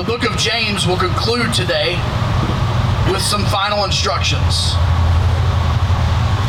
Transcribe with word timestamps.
the 0.00 0.06
book 0.06 0.24
of 0.24 0.34
James 0.38 0.86
will 0.86 0.96
conclude 0.96 1.52
today 1.52 1.92
with 3.12 3.20
some 3.20 3.44
final 3.44 3.84
instructions. 3.84 4.72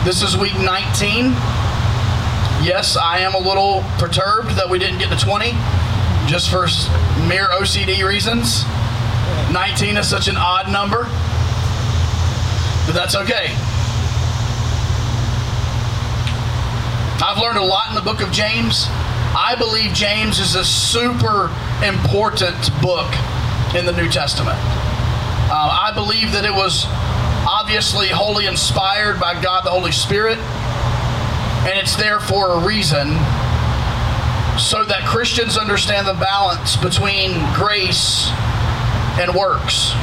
This 0.05 0.23
is 0.23 0.37
week 0.37 0.55
19. 0.55 1.35
Yes, 2.63 2.95
I 2.95 3.19
am 3.19 3.33
a 3.33 3.37
little 3.37 3.83
perturbed 3.97 4.51
that 4.51 4.69
we 4.69 4.79
didn't 4.79 4.99
get 4.99 5.09
to 5.09 5.17
20 5.17 5.51
just 6.27 6.49
for 6.49 6.63
mere 7.27 7.47
OCD 7.47 8.07
reasons. 8.07 8.63
19 9.51 9.97
is 9.97 10.09
such 10.09 10.29
an 10.29 10.37
odd 10.37 10.71
number, 10.71 11.03
but 12.87 12.93
that's 12.93 13.17
okay. 13.17 13.51
I've 17.21 17.37
learned 17.37 17.57
a 17.57 17.65
lot 17.65 17.89
in 17.89 17.95
the 17.95 18.01
book 18.01 18.21
of 18.21 18.31
James. 18.31 18.85
I 19.35 19.55
believe 19.57 19.91
James 19.91 20.39
is 20.39 20.55
a 20.55 20.63
super 20.63 21.51
important 21.83 22.71
book 22.81 23.13
in 23.75 23.85
the 23.85 23.93
New 23.93 24.09
Testament. 24.09 24.57
Uh, 25.49 25.87
I 25.87 25.91
believe 25.93 26.31
that 26.33 26.45
it 26.45 26.53
was 26.53 26.85
obviously 27.47 28.07
wholly 28.07 28.45
inspired 28.45 29.19
by 29.19 29.41
God 29.41 29.65
the 29.65 29.69
Holy 29.69 29.91
Spirit, 29.91 30.37
and 31.67 31.79
it's 31.79 31.95
there 31.95 32.19
for 32.19 32.51
a 32.51 32.59
reason 32.65 33.15
so 34.59 34.83
that 34.83 35.03
Christians 35.05 35.57
understand 35.57 36.05
the 36.05 36.13
balance 36.13 36.75
between 36.75 37.31
grace 37.55 38.29
and 39.19 39.33
works, 39.33 39.95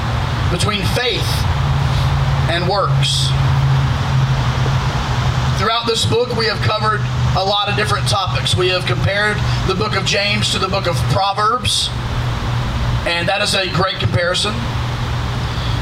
between 0.50 0.80
faith 0.96 1.28
and 2.48 2.68
works. 2.68 3.28
Throughout 5.60 5.86
this 5.86 6.06
book, 6.06 6.36
we 6.36 6.46
have 6.46 6.60
covered 6.62 7.00
a 7.36 7.44
lot 7.44 7.68
of 7.68 7.76
different 7.76 8.08
topics. 8.08 8.56
We 8.56 8.68
have 8.68 8.86
compared 8.86 9.36
the 9.66 9.74
book 9.74 9.96
of 9.96 10.06
James 10.06 10.52
to 10.52 10.58
the 10.58 10.68
book 10.68 10.86
of 10.86 10.96
Proverbs, 11.12 11.90
and 13.06 13.28
that 13.28 13.42
is 13.42 13.54
a 13.54 13.70
great 13.70 14.00
comparison. 14.00 14.52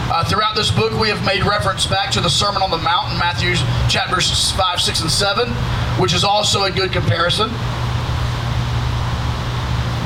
Uh, 0.09 0.25
throughout 0.25 0.55
this 0.55 0.71
book, 0.71 0.93
we 1.01 1.09
have 1.09 1.25
made 1.25 1.45
reference 1.45 1.87
back 1.87 2.11
to 2.13 2.21
the 2.21 2.31
Sermon 2.31 2.63
on 2.63 2.71
the 2.71 2.79
Mount 2.79 3.13
in 3.13 3.19
Matthew 3.19 3.55
chapters 3.89 4.53
5, 4.53 4.81
6, 4.81 5.01
and 5.01 5.11
7, 5.11 5.49
which 6.01 6.15
is 6.15 6.23
also 6.23 6.65
a 6.65 6.71
good 6.71 6.93
comparison. 6.93 7.49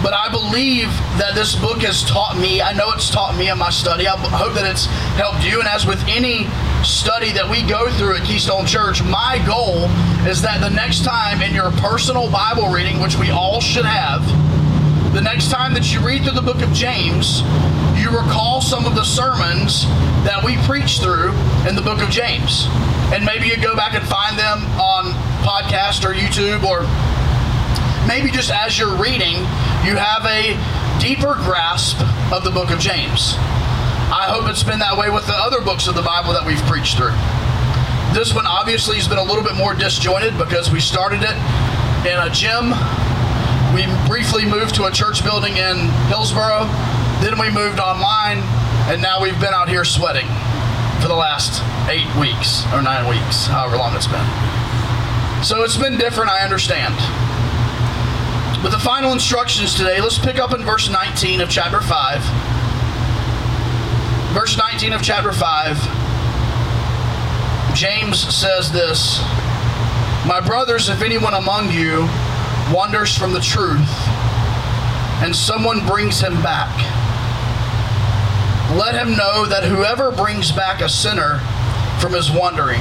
But 0.03 0.15
I 0.15 0.31
believe 0.31 0.89
that 1.21 1.35
this 1.35 1.55
book 1.55 1.83
has 1.83 2.03
taught 2.03 2.39
me, 2.39 2.63
I 2.63 2.73
know 2.73 2.91
it's 2.93 3.11
taught 3.11 3.37
me 3.37 3.51
in 3.51 3.59
my 3.59 3.69
study. 3.69 4.09
I 4.09 4.17
hope 4.17 4.55
that 4.55 4.65
it's 4.65 4.87
helped 5.21 5.45
you. 5.45 5.61
And 5.61 5.69
as 5.69 5.85
with 5.85 6.03
any 6.09 6.49
study 6.83 7.33
that 7.33 7.45
we 7.45 7.63
go 7.69 7.91
through 8.01 8.17
at 8.17 8.25
Keystone 8.25 8.65
Church, 8.65 9.03
my 9.03 9.37
goal 9.45 9.93
is 10.27 10.41
that 10.41 10.63
the 10.63 10.71
next 10.71 11.05
time 11.05 11.43
in 11.43 11.55
your 11.55 11.71
personal 11.73 12.31
Bible 12.31 12.69
reading, 12.69 13.01
which 13.01 13.17
we 13.17 13.29
all 13.31 13.61
should 13.61 13.85
have, 13.85 14.25
the 15.13 15.21
next 15.21 15.51
time 15.51 15.75
that 15.75 15.93
you 15.93 15.99
read 16.01 16.23
through 16.23 16.39
the 16.39 16.43
book 16.43 16.63
of 16.63 16.73
James, 16.73 17.43
you 17.99 18.11
recall 18.11 18.61
some 18.61 18.87
of 18.87 18.95
the 18.95 19.03
sermons 19.03 19.85
that 20.23 20.41
we 20.45 20.57
preached 20.65 21.03
through 21.03 21.35
in 21.67 21.75
the 21.75 21.83
book 21.83 22.01
of 22.01 22.11
James. 22.11 22.67
And 23.11 23.25
maybe 23.25 23.49
you 23.49 23.57
go 23.57 23.75
back 23.75 23.95
and 23.95 24.07
find 24.07 24.39
them 24.39 24.63
on 24.79 25.11
podcast 25.43 26.07
or 26.07 26.15
YouTube 26.15 26.63
or 26.63 26.87
maybe 28.07 28.31
just 28.31 28.51
as 28.51 28.79
you're 28.79 28.97
reading, 28.97 29.43
you 29.83 29.99
have 29.99 30.23
a 30.31 30.55
deeper 31.03 31.35
grasp 31.43 31.99
of 32.33 32.45
the 32.45 32.51
book 32.51 32.71
of 32.71 32.79
James. 32.79 33.35
I 34.15 34.31
hope 34.31 34.49
it's 34.49 34.63
been 34.63 34.79
that 34.79 34.97
way 34.97 35.11
with 35.11 35.27
the 35.27 35.35
other 35.35 35.61
books 35.61 35.89
of 35.89 35.97
the 35.97 36.03
Bible 36.03 36.33
that 36.33 36.47
we've 36.47 36.63
preached 36.71 36.97
through. 36.97 37.15
This 38.15 38.35
one 38.35 38.47
obviously 38.47 38.97
has 38.97 39.09
been 39.09 39.19
a 39.19 39.27
little 39.27 39.43
bit 39.43 39.55
more 39.55 39.75
disjointed 39.75 40.39
because 40.39 40.71
we 40.71 40.79
started 40.79 41.23
it 41.23 41.35
in 42.07 42.19
a 42.19 42.31
gym. 42.31 42.75
We 43.75 43.87
briefly 44.09 44.45
moved 44.45 44.75
to 44.77 44.87
a 44.87 44.91
church 44.91 45.23
building 45.23 45.57
in 45.57 45.89
Hillsboro. 46.09 46.67
Then 47.23 47.39
we 47.39 47.51
moved 47.51 47.79
online, 47.79 48.39
and 48.91 49.01
now 49.01 49.23
we've 49.23 49.39
been 49.39 49.55
out 49.55 49.69
here 49.69 49.85
sweating 49.85 50.27
for 51.01 51.07
the 51.07 51.15
last 51.15 51.63
eight 51.89 52.13
weeks 52.19 52.65
or 52.73 52.83
nine 52.83 53.09
weeks, 53.09 53.47
however 53.47 53.77
long 53.77 53.95
it's 53.95 54.09
been. 54.09 54.27
So 55.45 55.63
it's 55.63 55.77
been 55.77 55.97
different, 55.99 56.31
I 56.31 56.43
understand. 56.43 56.95
But 58.61 58.71
the 58.71 58.79
final 58.79 59.13
instructions 59.13 59.75
today, 59.77 60.01
let's 60.01 60.19
pick 60.19 60.39
up 60.39 60.53
in 60.53 60.65
verse 60.65 60.91
19 60.91 61.41
of 61.41 61.49
chapter 61.49 61.81
5. 61.81 62.21
Verse 64.35 64.57
19 64.59 64.93
of 64.95 65.03
chapter 65.03 65.33
5, 65.33 65.77
James 67.77 68.19
says 68.35 68.73
this 68.73 69.21
My 70.27 70.41
brothers, 70.45 70.89
if 70.89 71.03
anyone 71.03 71.35
among 71.35 71.71
you 71.71 72.09
wanders 72.73 73.17
from 73.17 73.33
the 73.33 73.41
truth, 73.41 73.91
and 75.23 75.35
someone 75.35 75.87
brings 75.87 76.21
him 76.21 76.41
back, 76.43 76.75
let 78.77 78.95
him 78.95 79.17
know 79.17 79.47
that 79.47 79.65
whoever 79.65 80.11
brings 80.11 80.53
back 80.53 80.81
a 80.81 80.89
sinner 80.89 81.39
from 82.01 82.13
his 82.13 82.31
wandering 82.31 82.81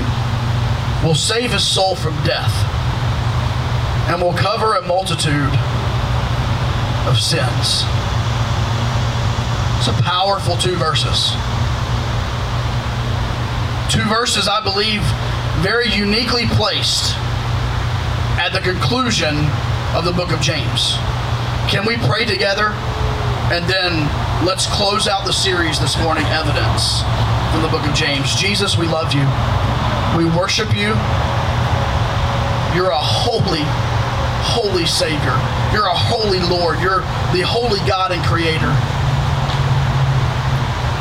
will 1.04 1.16
save 1.16 1.52
his 1.52 1.66
soul 1.66 1.96
from 1.96 2.14
death 2.24 2.54
and 4.10 4.22
will 4.22 4.34
cover 4.34 4.76
a 4.76 4.82
multitude 4.88 5.54
of 7.08 7.18
sins. 7.20 7.84
It's 9.78 9.88
a 9.88 10.04
powerful 10.04 10.58
two 10.58 10.76
verses. 10.76 11.32
Two 13.90 14.08
verses, 14.08 14.48
I 14.48 14.62
believe, 14.64 15.02
very 15.64 15.90
uniquely 15.90 16.46
placed 16.48 17.16
at 18.38 18.50
the 18.54 18.60
conclusion 18.60 19.36
of 19.96 20.06
the 20.06 20.12
book 20.12 20.32
of 20.32 20.40
James. 20.42 20.96
Can 21.70 21.86
we 21.86 21.98
pray 22.06 22.26
together? 22.26 22.74
And 23.50 23.66
then 23.66 24.06
let's 24.46 24.68
close 24.68 25.08
out 25.08 25.26
the 25.26 25.34
series 25.34 25.80
this 25.80 25.98
morning, 25.98 26.26
Evidence, 26.28 27.02
from 27.52 27.64
the 27.64 27.70
book 27.70 27.86
of 27.88 27.96
James. 27.96 28.36
Jesus, 28.36 28.78
we 28.78 28.86
love 28.86 29.14
you. 29.14 29.26
We 30.18 30.26
worship 30.38 30.76
you. 30.76 30.94
You're 32.78 32.94
a 32.94 33.02
holy, 33.02 33.66
holy 34.46 34.86
Savior. 34.86 35.34
You're 35.74 35.90
a 35.90 35.98
holy 35.98 36.40
Lord. 36.40 36.80
You're 36.80 37.02
the 37.34 37.42
holy 37.42 37.80
God 37.90 38.12
and 38.12 38.24
Creator. 38.26 38.70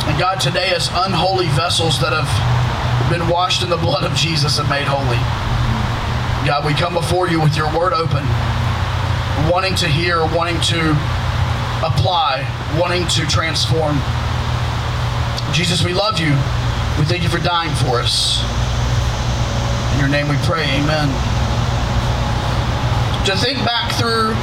And 0.09 0.19
God, 0.19 0.41
today, 0.41 0.73
as 0.75 0.89
unholy 0.93 1.49
vessels 1.49 2.01
that 2.01 2.17
have 2.17 2.33
been 3.11 3.29
washed 3.29 3.63
in 3.63 3.69
the 3.69 3.77
blood 3.77 4.05
of 4.05 4.17
Jesus 4.17 4.59
and 4.59 4.69
made 4.71 4.89
holy, 4.89 5.21
God, 6.49 6.65
we 6.65 6.73
come 6.73 6.95
before 6.95 7.29
you 7.29 7.41
with 7.41 7.57
your 7.57 7.69
word 7.77 7.93
open, 7.93 8.25
wanting 9.47 9.75
to 9.77 9.89
hear, 9.89 10.27
wanting 10.35 10.61
to 10.73 10.91
apply, 11.85 12.43
wanting 12.79 13.07
to 13.09 13.27
transform. 13.27 13.99
Jesus, 15.53 15.85
we 15.85 15.95
love 15.95 16.19
you. 16.19 16.31
We 16.99 17.05
thank 17.07 17.23
you 17.23 17.29
for 17.29 17.39
dying 17.39 17.75
for 17.87 18.01
us. 18.01 18.43
In 19.95 20.01
your 20.01 20.09
name 20.09 20.29
we 20.29 20.37
pray, 20.43 20.65
amen. 20.65 21.09
To 23.27 23.37
think 23.37 23.59
back 23.65 23.93
through 23.95 24.35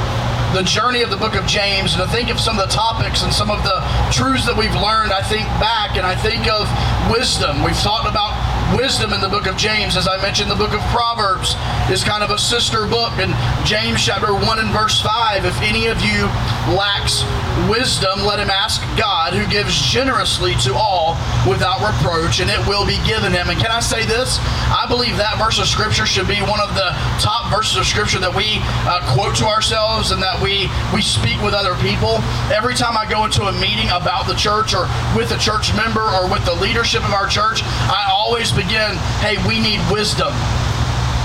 the 0.54 0.62
journey 0.62 1.02
of 1.02 1.10
the 1.10 1.16
book 1.16 1.34
of 1.34 1.44
James 1.46 1.94
and 1.94 2.02
to 2.02 2.08
think 2.08 2.30
of 2.30 2.40
some 2.40 2.58
of 2.58 2.68
the 2.68 2.72
topics 2.72 3.22
and 3.22 3.32
some 3.32 3.50
of 3.50 3.62
the 3.62 3.82
truths 4.12 4.46
that 4.46 4.56
we've 4.56 4.74
learned, 4.78 5.12
I 5.12 5.20
think 5.20 5.44
back 5.60 5.96
and 5.98 6.06
I 6.06 6.14
think 6.16 6.48
of 6.48 6.64
wisdom. 7.10 7.62
We've 7.62 7.76
talked 7.76 8.08
about 8.08 8.32
wisdom 8.74 9.12
in 9.12 9.20
the 9.20 9.28
book 9.28 9.46
of 9.46 9.56
James. 9.56 9.96
As 9.96 10.08
I 10.08 10.20
mentioned, 10.22 10.50
the 10.50 10.56
book 10.56 10.72
of 10.72 10.80
Proverbs 10.90 11.54
is 11.90 12.02
kind 12.02 12.22
of 12.22 12.30
a 12.30 12.38
sister 12.38 12.86
book. 12.86 13.12
And 13.18 13.34
James 13.66 14.04
chapter 14.04 14.32
1 14.34 14.58
and 14.58 14.70
verse 14.70 15.00
5 15.00 15.44
If 15.44 15.60
any 15.62 15.86
of 15.86 16.00
you 16.02 16.26
lacks 16.74 17.22
wisdom, 17.68 18.24
let 18.24 18.38
him 18.38 18.50
ask 18.50 18.80
God, 18.96 19.32
who 19.32 19.46
gives 19.50 19.74
generously 19.74 20.54
to 20.62 20.74
all 20.74 21.16
without 21.48 21.80
reproach, 21.80 22.40
and 22.40 22.50
it 22.50 22.60
will 22.68 22.86
be 22.86 23.00
given 23.08 23.32
him. 23.32 23.48
And 23.48 23.58
can 23.58 23.70
I 23.70 23.80
say 23.80 24.04
this? 24.04 24.38
I 24.68 24.84
believe 24.88 25.16
that 25.16 25.38
verse 25.38 25.58
of 25.58 25.66
scripture 25.66 26.06
should 26.06 26.28
be 26.28 26.40
one 26.44 26.60
of 26.60 26.74
the 26.74 26.92
top 27.18 27.50
verses 27.50 27.76
of 27.76 27.86
scripture 27.86 28.18
that 28.20 28.34
we 28.34 28.60
uh, 28.84 29.00
quote 29.14 29.34
to 29.36 29.46
ourselves 29.46 30.10
and 30.10 30.22
that 30.22 30.40
we, 30.40 30.68
we 30.92 31.00
speak 31.00 31.40
with 31.42 31.54
other 31.54 31.74
people. 31.80 32.20
Every 32.52 32.74
time 32.74 32.96
I 32.96 33.08
go 33.08 33.24
into 33.24 33.48
a 33.48 33.52
meeting 33.56 33.88
about 33.88 34.28
the 34.28 34.34
church 34.34 34.74
or 34.74 34.84
with 35.16 35.32
a 35.32 35.38
church 35.38 35.74
member 35.74 36.04
or 36.04 36.30
with 36.30 36.44
the 36.44 36.54
leadership 36.54 37.04
of 37.04 37.12
our 37.16 37.26
church, 37.26 37.62
I 37.64 38.08
always 38.10 38.52
begin, 38.52 38.96
hey, 39.24 39.40
we 39.48 39.58
need 39.60 39.80
wisdom. 39.90 40.32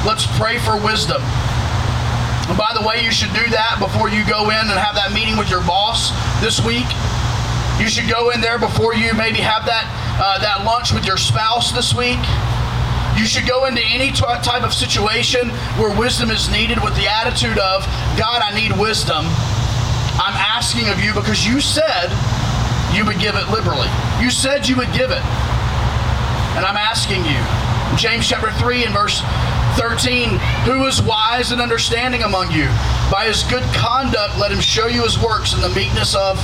Let's 0.08 0.26
pray 0.38 0.58
for 0.58 0.78
wisdom. 0.82 1.22
And 2.52 2.60
by 2.60 2.76
the 2.76 2.84
way, 2.84 3.00
you 3.00 3.16
should 3.16 3.32
do 3.32 3.48
that 3.56 3.80
before 3.80 4.12
you 4.12 4.28
go 4.28 4.52
in 4.52 4.60
and 4.68 4.76
have 4.76 4.92
that 5.00 5.16
meeting 5.16 5.40
with 5.40 5.48
your 5.48 5.64
boss 5.64 6.12
this 6.44 6.60
week. 6.60 6.84
You 7.80 7.88
should 7.88 8.12
go 8.12 8.36
in 8.36 8.44
there 8.44 8.60
before 8.60 8.92
you 8.92 9.16
maybe 9.16 9.40
have 9.40 9.64
that 9.72 9.88
uh, 10.20 10.36
that 10.44 10.68
lunch 10.68 10.92
with 10.92 11.08
your 11.08 11.16
spouse 11.16 11.72
this 11.72 11.96
week. 11.96 12.20
You 13.16 13.24
should 13.24 13.48
go 13.48 13.72
into 13.72 13.80
any 13.80 14.12
t- 14.12 14.28
type 14.44 14.68
of 14.68 14.76
situation 14.76 15.48
where 15.80 15.96
wisdom 15.96 16.28
is 16.28 16.52
needed 16.52 16.84
with 16.84 16.92
the 17.00 17.08
attitude 17.08 17.56
of, 17.56 17.88
God, 18.20 18.44
I 18.44 18.52
need 18.52 18.76
wisdom. 18.76 19.24
I'm 20.20 20.36
asking 20.36 20.92
of 20.92 21.00
you 21.00 21.16
because 21.16 21.48
you 21.48 21.64
said 21.64 22.12
you 22.92 23.08
would 23.08 23.24
give 23.24 23.40
it 23.40 23.48
liberally. 23.48 23.88
You 24.20 24.28
said 24.28 24.68
you 24.68 24.76
would 24.76 24.92
give 24.92 25.08
it. 25.08 25.24
And 26.60 26.68
I'm 26.68 26.76
asking 26.76 27.24
you. 27.24 27.40
James 27.96 28.28
chapter 28.28 28.52
3 28.60 28.84
and 28.84 28.94
verse 28.94 29.24
13 29.78 30.30
Who 30.66 30.86
is 30.86 31.02
wise 31.02 31.52
and 31.52 31.62
understanding 31.62 32.24
among 32.24 32.52
you? 32.52 32.68
By 33.12 33.26
his 33.28 33.44
good 33.44 33.64
conduct, 33.74 34.38
let 34.38 34.52
him 34.52 34.62
show 34.62 34.88
you 34.88 35.04
his 35.04 35.20
works 35.20 35.54
in 35.54 35.62
the 35.62 35.70
meekness 35.70 36.16
of 36.16 36.38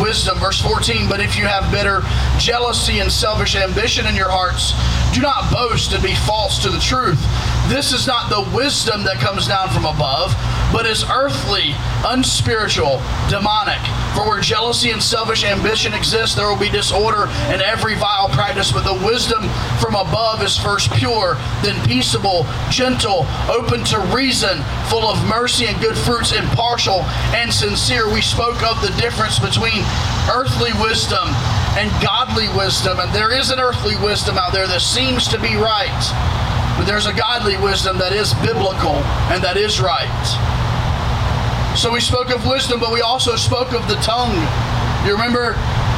wisdom. 0.00 0.38
Verse 0.38 0.60
14, 0.60 1.08
but 1.08 1.20
if 1.20 1.36
you 1.36 1.46
have 1.46 1.70
bitter 1.70 2.02
jealousy 2.38 3.00
and 3.00 3.10
selfish 3.10 3.56
ambition 3.56 4.06
in 4.06 4.14
your 4.14 4.30
hearts, 4.30 4.74
do 5.14 5.20
not 5.20 5.52
boast 5.52 5.92
and 5.92 6.02
be 6.02 6.14
false 6.26 6.62
to 6.62 6.70
the 6.70 6.78
truth. 6.78 7.20
This 7.68 7.92
is 7.92 8.06
not 8.06 8.28
the 8.28 8.44
wisdom 8.54 9.04
that 9.04 9.16
comes 9.16 9.48
down 9.48 9.70
from 9.70 9.86
above, 9.86 10.36
but 10.70 10.84
is 10.84 11.02
earthly, 11.08 11.74
unspiritual, 12.04 13.00
demonic. 13.30 13.80
For 14.14 14.28
where 14.28 14.40
jealousy 14.40 14.90
and 14.90 15.02
selfish 15.02 15.44
ambition 15.44 15.94
exist, 15.94 16.36
there 16.36 16.46
will 16.46 16.60
be 16.60 16.68
disorder 16.68 17.26
and 17.48 17.62
every 17.62 17.94
vile 17.94 18.28
practice. 18.28 18.70
But 18.70 18.84
the 18.84 19.06
wisdom 19.06 19.48
from 19.80 19.94
above 19.96 20.42
is 20.42 20.58
first 20.58 20.92
pure, 20.92 21.34
then 21.62 21.74
peaceable, 21.88 22.46
gentle, 22.70 23.26
open 23.48 23.82
to 23.84 23.98
reason, 24.14 24.62
full 24.90 25.08
of 25.08 25.16
mercy 25.26 25.66
and 25.66 25.80
good 25.80 25.96
fruits, 25.96 26.32
impartial 26.32 27.00
and 27.32 27.52
sincere. 27.52 28.12
We 28.12 28.20
spoke 28.20 28.62
of 28.62 28.82
the 28.82 28.92
difference 29.00 29.38
between 29.38 29.82
earthly 30.28 30.72
wisdom 30.84 31.32
and 31.80 31.90
godly 32.04 32.48
wisdom. 32.56 33.00
And 33.00 33.12
there 33.12 33.32
is 33.32 33.50
an 33.50 33.58
earthly 33.58 33.96
wisdom 33.96 34.36
out 34.36 34.52
there 34.52 34.66
that 34.66 34.80
seems 34.82 35.26
to 35.28 35.40
be 35.40 35.56
right. 35.56 36.43
But 36.76 36.86
there's 36.86 37.06
a 37.06 37.12
godly 37.12 37.56
wisdom 37.56 37.98
that 37.98 38.12
is 38.12 38.34
biblical 38.34 38.98
and 39.30 39.42
that 39.42 39.56
is 39.56 39.80
right. 39.80 40.10
So 41.76 41.92
we 41.92 42.00
spoke 42.00 42.30
of 42.30 42.46
wisdom, 42.46 42.78
but 42.80 42.92
we 42.92 43.00
also 43.00 43.36
spoke 43.36 43.72
of 43.72 43.86
the 43.88 43.96
tongue. 43.96 44.34
You 45.06 45.12
remember 45.12 45.54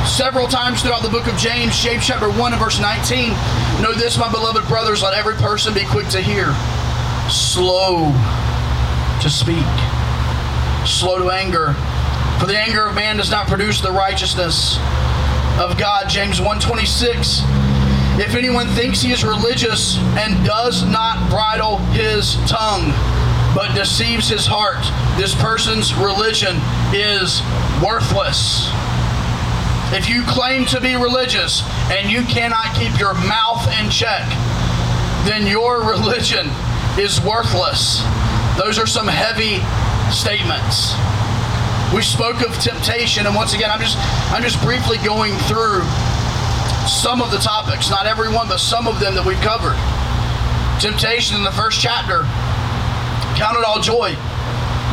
several 0.07 0.47
times 0.47 0.83
throughout 0.83 1.03
the 1.03 1.09
book 1.09 1.27
of 1.27 1.37
James, 1.37 1.79
James 1.79 2.07
chapter 2.07 2.31
1 2.31 2.53
and 2.53 2.63
verse 2.63 2.81
19. 2.81 3.31
Know 3.83 3.93
this, 3.93 4.17
my 4.17 4.31
beloved 4.31 4.67
brothers, 4.69 5.03
let 5.03 5.15
every 5.15 5.35
person 5.35 5.75
be 5.75 5.85
quick 5.85 6.09
to 6.09 6.21
hear, 6.21 6.55
slow 7.29 8.13
to 9.21 9.31
speak, 9.31 9.67
slow 10.87 11.19
to 11.19 11.31
anger. 11.31 11.75
For 12.41 12.47
the 12.47 12.59
anger 12.59 12.87
of 12.87 12.95
man 12.95 13.17
does 13.17 13.31
not 13.31 13.47
produce 13.49 13.81
the 13.81 13.93
righteousness 13.93 14.77
of 15.59 15.77
God. 15.79 16.09
James 16.09 16.41
126. 16.41 17.41
If 18.19 18.35
anyone 18.35 18.67
thinks 18.69 19.03
he 19.03 19.13
is 19.13 19.25
religious 19.25 19.99
and 20.17 20.43
does 20.43 20.85
not 20.85 21.29
bridle 21.29 21.77
his 21.93 22.37
tongue, 22.49 22.89
but 23.55 23.75
deceives 23.75 24.29
his 24.31 24.47
heart, 24.47 24.81
this 25.21 25.35
person's 25.35 25.93
religion 25.93 26.57
is 26.97 27.43
worthless. 27.85 28.73
If 29.93 30.09
you 30.09 30.25
claim 30.25 30.65
to 30.67 30.81
be 30.81 30.97
religious 30.97 31.63
and 31.93 32.11
you 32.11 32.23
cannot 32.25 32.75
keep 32.75 32.99
your 32.99 33.13
mouth 33.13 33.69
in 33.81 33.91
check, 33.91 34.25
then 35.29 35.47
your 35.47 35.85
religion 35.89 36.49
is 36.99 37.21
worthless. 37.21 38.01
Those 38.57 38.79
are 38.79 38.87
some 38.87 39.09
heavy 39.09 39.61
statements. 40.11 40.97
We 41.95 42.01
spoke 42.01 42.41
of 42.41 42.57
temptation, 42.59 43.27
and 43.27 43.37
once 43.37 43.53
again, 43.53 43.71
I'm 43.71 43.81
just 43.81 43.99
I'm 44.33 44.43
just 44.43 44.61
briefly 44.65 44.97
going 45.05 45.35
through 45.47 45.85
some 46.87 47.21
of 47.21 47.31
the 47.31 47.39
topics, 47.39 47.91
not 47.91 48.07
every 48.07 48.33
one, 48.33 48.49
but 48.49 48.59
some 48.59 48.87
of 48.87 49.01
them 49.01 49.15
that 49.15 49.25
we've 49.27 49.41
covered. 49.43 49.77
Temptation 50.81 51.37
in 51.37 51.43
the 51.43 51.53
first 51.53 51.81
chapter. 51.81 52.23
Count 53.35 53.59
it 53.59 53.65
all 53.65 53.81
joy, 53.81 54.15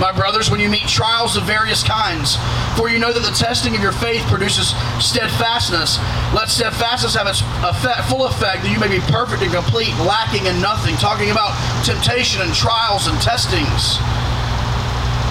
my 0.02 0.12
brothers, 0.12 0.50
when 0.50 0.60
you 0.60 0.70
meet 0.70 0.88
trials 0.88 1.38
of 1.38 1.44
various 1.44 1.84
kinds. 1.84 2.36
For 2.76 2.90
you 2.90 3.00
know 3.00 3.14
that 3.14 3.22
the 3.22 3.36
testing 3.38 3.76
of 3.76 3.82
your 3.82 3.94
faith 3.94 4.26
produces 4.28 4.74
steadfastness. 5.00 6.02
Let 6.34 6.50
steadfastness 6.50 7.16
have 7.16 7.28
its 7.28 7.46
effect, 7.62 8.10
full 8.10 8.26
effect, 8.26 8.64
that 8.64 8.72
you 8.74 8.80
may 8.80 8.90
be 8.90 9.00
perfect 9.14 9.44
and 9.44 9.54
complete, 9.54 9.94
lacking 10.04 10.50
in 10.50 10.60
nothing. 10.60 10.98
Talking 10.98 11.32
about 11.32 11.54
temptation 11.86 12.42
and 12.42 12.52
trials 12.54 13.08
and 13.08 13.16
testings 13.22 14.02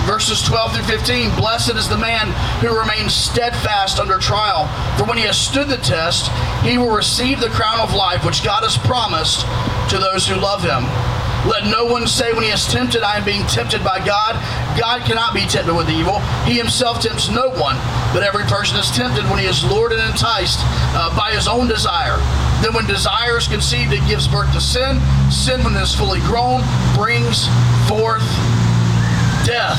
verses 0.06 0.42
12 0.42 0.74
through 0.74 0.84
15 0.84 1.36
Blessed 1.36 1.74
is 1.76 1.88
the 1.88 1.98
man 1.98 2.32
who 2.60 2.76
remains 2.76 3.14
steadfast 3.14 3.98
under 3.98 4.18
trial, 4.18 4.66
for 4.96 5.04
when 5.04 5.18
he 5.18 5.24
has 5.24 5.38
stood 5.38 5.68
the 5.68 5.76
test, 5.78 6.30
he 6.62 6.78
will 6.78 6.94
receive 6.94 7.40
the 7.40 7.48
crown 7.50 7.80
of 7.80 7.94
life 7.94 8.24
which 8.24 8.44
God 8.44 8.62
has 8.62 8.76
promised 8.76 9.46
to 9.90 9.98
those 9.98 10.26
who 10.26 10.34
love 10.36 10.62
him. 10.62 10.84
Let 11.48 11.66
no 11.66 11.84
one 11.84 12.06
say 12.06 12.32
when 12.32 12.44
he 12.44 12.50
is 12.50 12.66
tempted, 12.66 13.02
I 13.02 13.16
am 13.16 13.24
being 13.24 13.44
tempted 13.46 13.82
by 13.82 13.98
God. 14.04 14.38
God 14.78 15.02
cannot 15.02 15.34
be 15.34 15.42
tempted 15.46 15.74
with 15.74 15.90
evil. 15.90 16.20
He 16.46 16.54
himself 16.54 17.02
tempts 17.02 17.30
no 17.30 17.50
one, 17.50 17.74
but 18.14 18.22
every 18.22 18.44
person 18.44 18.78
is 18.78 18.90
tempted 18.90 19.24
when 19.26 19.40
he 19.40 19.46
is 19.46 19.64
lured 19.64 19.90
and 19.90 20.00
enticed 20.00 20.60
uh, 20.94 21.10
by 21.16 21.32
his 21.32 21.48
own 21.48 21.66
desire. 21.66 22.18
Then, 22.62 22.74
when 22.74 22.86
desire 22.86 23.36
is 23.36 23.48
conceived, 23.48 23.92
it 23.92 24.06
gives 24.06 24.28
birth 24.28 24.52
to 24.54 24.60
sin. 24.60 25.02
Sin, 25.32 25.64
when 25.64 25.74
it 25.74 25.82
is 25.82 25.94
fully 25.94 26.20
grown, 26.20 26.62
brings 26.94 27.50
forth 27.90 28.22
death, 29.44 29.78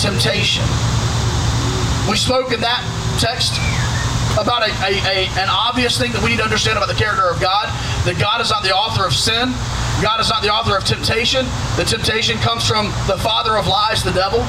temptation. 0.00 0.64
We 2.08 2.16
spoke 2.16 2.52
in 2.52 2.60
that 2.60 2.84
text 3.16 3.56
about 4.36 4.60
a, 4.60 4.70
a, 4.84 4.92
a, 5.08 5.16
an 5.40 5.48
obvious 5.48 5.96
thing 5.98 6.12
that 6.12 6.22
we 6.22 6.30
need 6.30 6.36
to 6.36 6.44
understand 6.44 6.76
about 6.76 6.88
the 6.88 6.98
character 6.98 7.24
of 7.28 7.40
God 7.40 7.72
that 8.04 8.20
God 8.20 8.40
is 8.40 8.50
not 8.50 8.62
the 8.62 8.76
author 8.76 9.06
of 9.06 9.14
sin, 9.16 9.50
God 10.04 10.20
is 10.20 10.28
not 10.28 10.42
the 10.42 10.52
author 10.52 10.76
of 10.76 10.84
temptation. 10.84 11.46
The 11.76 11.84
temptation 11.84 12.36
comes 12.38 12.68
from 12.68 12.92
the 13.08 13.16
father 13.16 13.56
of 13.56 13.66
lies, 13.66 14.04
the 14.04 14.12
devil. 14.12 14.44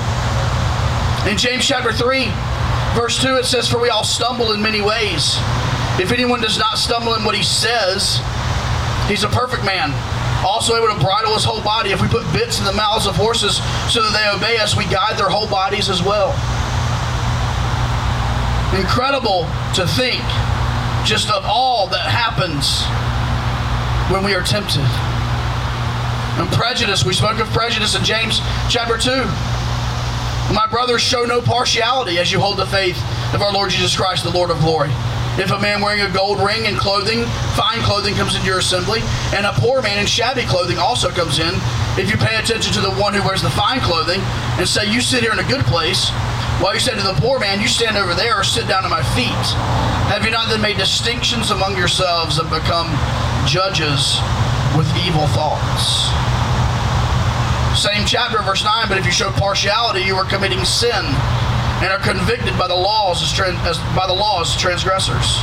In 1.24 1.38
James 1.38 1.66
chapter 1.66 1.94
3, 1.94 2.28
verse 2.94 3.22
2, 3.24 3.40
it 3.40 3.46
says, 3.46 3.68
For 3.68 3.80
we 3.80 3.90
all 3.90 4.04
stumble 4.04 4.52
in 4.52 4.62
many 4.62 4.82
ways. 4.82 5.40
If 5.98 6.12
anyone 6.12 6.42
does 6.42 6.60
not 6.60 6.78
stumble 6.78 7.16
in 7.16 7.24
what 7.24 7.36
he 7.36 7.44
says, 7.44 8.20
he's 9.08 9.24
a 9.24 9.30
perfect 9.30 9.64
man 9.64 9.96
also 10.46 10.76
able 10.76 10.94
to 10.94 11.00
bridle 11.00 11.34
his 11.34 11.44
whole 11.44 11.62
body. 11.62 11.92
If 11.92 12.02
we 12.02 12.08
put 12.08 12.26
bits 12.34 12.60
in 12.60 12.66
the 12.66 12.74
mouths 12.74 13.08
of 13.08 13.16
horses 13.16 13.58
so 13.92 14.02
that 14.02 14.14
they 14.14 14.28
obey 14.30 14.58
us, 14.58 14.76
we 14.76 14.86
guide 14.86 15.18
their 15.18 15.30
whole 15.30 15.48
bodies 15.48 15.90
as 15.90 16.04
well. 16.04 16.32
Incredible 18.78 19.48
to 19.74 19.88
think 19.88 20.22
just 21.06 21.32
of 21.32 21.44
all 21.46 21.88
that 21.88 22.06
happens 22.06 22.84
when 24.12 24.24
we 24.24 24.36
are 24.36 24.44
tempted. 24.44 24.86
And 26.38 26.52
prejudice, 26.54 27.04
we 27.04 27.14
spoke 27.14 27.40
of 27.40 27.48
prejudice 27.48 27.96
in 27.96 28.04
James 28.04 28.40
chapter 28.70 28.98
2. 28.98 29.26
My 30.54 30.68
brothers, 30.70 31.02
show 31.02 31.26
no 31.26 31.42
partiality 31.42 32.20
as 32.20 32.32
you 32.32 32.40
hold 32.40 32.58
the 32.58 32.66
faith 32.68 32.98
of 33.34 33.42
our 33.42 33.52
Lord 33.52 33.70
Jesus 33.70 33.96
Christ, 33.96 34.24
the 34.24 34.30
Lord 34.30 34.52
of 34.52 34.60
glory. 34.60 34.92
If 35.38 35.52
a 35.52 35.60
man 35.60 35.82
wearing 35.82 36.02
a 36.02 36.10
gold 36.10 36.42
ring 36.42 36.66
and 36.66 36.76
clothing, 36.76 37.24
fine 37.54 37.78
clothing, 37.86 38.16
comes 38.16 38.34
into 38.34 38.48
your 38.48 38.58
assembly, 38.58 39.02
and 39.38 39.46
a 39.46 39.54
poor 39.54 39.84
man 39.84 40.00
in 40.00 40.08
shabby 40.08 40.42
clothing 40.42 40.80
also 40.80 41.10
comes 41.10 41.38
in, 41.38 41.54
if 41.94 42.10
you 42.10 42.18
pay 42.18 42.38
attention 42.38 42.74
to 42.74 42.82
the 42.82 42.90
one 42.98 43.14
who 43.14 43.22
wears 43.22 43.44
the 43.44 43.52
fine 43.52 43.80
clothing 43.80 44.20
and 44.58 44.68
say, 44.68 44.92
You 44.92 45.00
sit 45.00 45.22
here 45.22 45.32
in 45.32 45.38
a 45.38 45.48
good 45.48 45.64
place, 45.66 46.10
while 46.58 46.74
you 46.74 46.80
say 46.80 46.98
to 46.98 47.06
the 47.06 47.14
poor 47.22 47.38
man, 47.38 47.62
You 47.62 47.68
stand 47.68 47.98
over 47.98 48.16
there 48.16 48.40
or 48.40 48.44
sit 48.44 48.68
down 48.68 48.84
at 48.84 48.90
my 48.90 49.04
feet, 49.14 49.46
have 50.10 50.26
you 50.26 50.32
not 50.32 50.50
then 50.50 50.60
made 50.60 50.78
distinctions 50.78 51.52
among 51.52 51.78
yourselves 51.78 52.40
and 52.40 52.50
become 52.50 52.90
judges 53.46 54.18
with 54.74 54.90
evil 55.06 55.28
thoughts? 55.38 56.10
Same 57.78 58.08
chapter, 58.08 58.42
verse 58.42 58.64
9, 58.64 58.90
but 58.90 58.98
if 58.98 59.06
you 59.06 59.12
show 59.12 59.30
partiality, 59.30 60.02
you 60.02 60.16
are 60.16 60.26
committing 60.26 60.66
sin 60.66 61.06
and 61.82 61.94
are 61.94 62.00
convicted 62.00 62.58
by 62.58 62.68
the 62.68 62.76
laws 62.76 63.22
as, 63.22 63.32
as 63.66 63.78
by 63.96 64.08
the 64.08 64.14
laws 64.14 64.58
transgressors. 64.58 65.42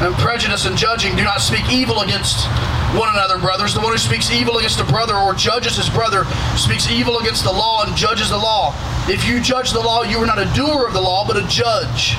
And 0.00 0.14
prejudice 0.14 0.66
and 0.66 0.76
judging 0.76 1.16
do 1.16 1.24
not 1.24 1.40
speak 1.40 1.68
evil 1.70 2.02
against 2.02 2.46
one 2.94 3.08
another, 3.10 3.38
brothers. 3.38 3.74
The 3.74 3.80
one 3.80 3.92
who 3.92 3.98
speaks 3.98 4.30
evil 4.30 4.58
against 4.58 4.78
a 4.78 4.84
brother 4.84 5.16
or 5.16 5.34
judges 5.34 5.76
his 5.76 5.90
brother 5.90 6.24
speaks 6.56 6.88
evil 6.90 7.18
against 7.18 7.44
the 7.44 7.52
law 7.52 7.84
and 7.84 7.96
judges 7.96 8.30
the 8.30 8.38
law. 8.38 8.74
If 9.08 9.26
you 9.26 9.40
judge 9.40 9.72
the 9.72 9.80
law, 9.80 10.02
you 10.02 10.18
are 10.18 10.26
not 10.26 10.38
a 10.38 10.46
doer 10.54 10.86
of 10.86 10.92
the 10.92 11.00
law, 11.00 11.26
but 11.26 11.36
a 11.36 11.46
judge. 11.48 12.14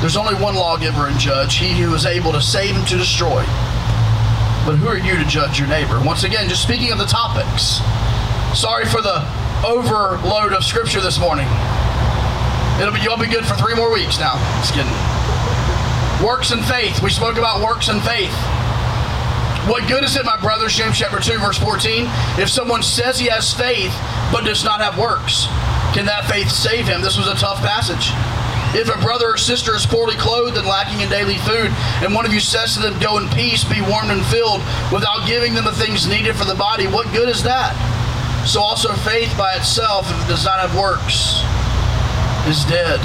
There's 0.00 0.16
only 0.16 0.34
one 0.34 0.54
lawgiver 0.54 1.06
and 1.06 1.18
judge, 1.18 1.56
he 1.56 1.70
who 1.80 1.94
is 1.94 2.06
able 2.06 2.32
to 2.32 2.42
save 2.42 2.76
and 2.76 2.86
to 2.88 2.96
destroy. 2.96 3.42
But 4.66 4.76
who 4.76 4.88
are 4.88 4.98
you 4.98 5.16
to 5.16 5.24
judge 5.24 5.58
your 5.58 5.68
neighbor? 5.68 6.00
Once 6.04 6.24
again, 6.24 6.48
just 6.48 6.62
speaking 6.62 6.92
of 6.92 6.98
the 6.98 7.06
topics. 7.06 7.80
Sorry 8.58 8.84
for 8.86 9.02
the 9.02 9.22
overload 9.64 10.52
of 10.52 10.64
scripture 10.64 11.00
this 11.00 11.18
morning. 11.18 11.48
It'll 12.80 12.94
be 12.94 13.00
you'll 13.00 13.18
be 13.18 13.26
good 13.26 13.44
for 13.44 13.54
three 13.54 13.74
more 13.74 13.92
weeks 13.92 14.18
now. 14.18 14.38
Just 14.62 14.74
kidding. 14.74 14.92
Works 16.24 16.50
and 16.50 16.64
faith. 16.64 17.02
We 17.02 17.10
spoke 17.10 17.36
about 17.36 17.62
works 17.62 17.88
and 17.88 18.02
faith. 18.02 18.34
What 19.68 19.86
good 19.86 20.02
is 20.02 20.16
it, 20.16 20.24
my 20.24 20.40
brothers, 20.40 20.74
James 20.74 20.96
chapter 20.96 21.20
2, 21.20 21.38
verse 21.40 21.58
14, 21.58 22.08
if 22.40 22.48
someone 22.48 22.82
says 22.82 23.18
he 23.18 23.28
has 23.28 23.52
faith 23.52 23.92
but 24.32 24.44
does 24.44 24.64
not 24.64 24.80
have 24.80 24.96
works? 24.96 25.44
Can 25.92 26.06
that 26.06 26.24
faith 26.24 26.48
save 26.48 26.88
him? 26.88 27.02
This 27.02 27.18
was 27.18 27.28
a 27.28 27.34
tough 27.34 27.58
passage. 27.60 28.14
If 28.72 28.88
a 28.88 29.00
brother 29.00 29.32
or 29.32 29.36
sister 29.36 29.74
is 29.74 29.84
poorly 29.84 30.16
clothed 30.16 30.56
and 30.56 30.66
lacking 30.66 31.00
in 31.00 31.08
daily 31.08 31.36
food, 31.44 31.68
and 32.00 32.14
one 32.14 32.24
of 32.24 32.32
you 32.32 32.40
says 32.40 32.74
to 32.74 32.80
them, 32.80 32.98
Go 33.00 33.18
in 33.18 33.28
peace, 33.30 33.64
be 33.64 33.80
warmed 33.80 34.10
and 34.10 34.24
filled, 34.26 34.60
without 34.92 35.26
giving 35.26 35.52
them 35.52 35.64
the 35.64 35.72
things 35.72 36.08
needed 36.08 36.36
for 36.36 36.44
the 36.44 36.54
body, 36.54 36.86
what 36.86 37.12
good 37.12 37.28
is 37.28 37.42
that? 37.42 37.76
So 38.46 38.60
also 38.60 38.92
faith 39.04 39.36
by 39.36 39.56
itself, 39.56 40.08
if 40.08 40.16
it 40.24 40.28
does 40.28 40.44
not 40.44 40.60
have 40.60 40.76
works, 40.76 41.44
is 42.48 42.64
dead. 42.64 42.98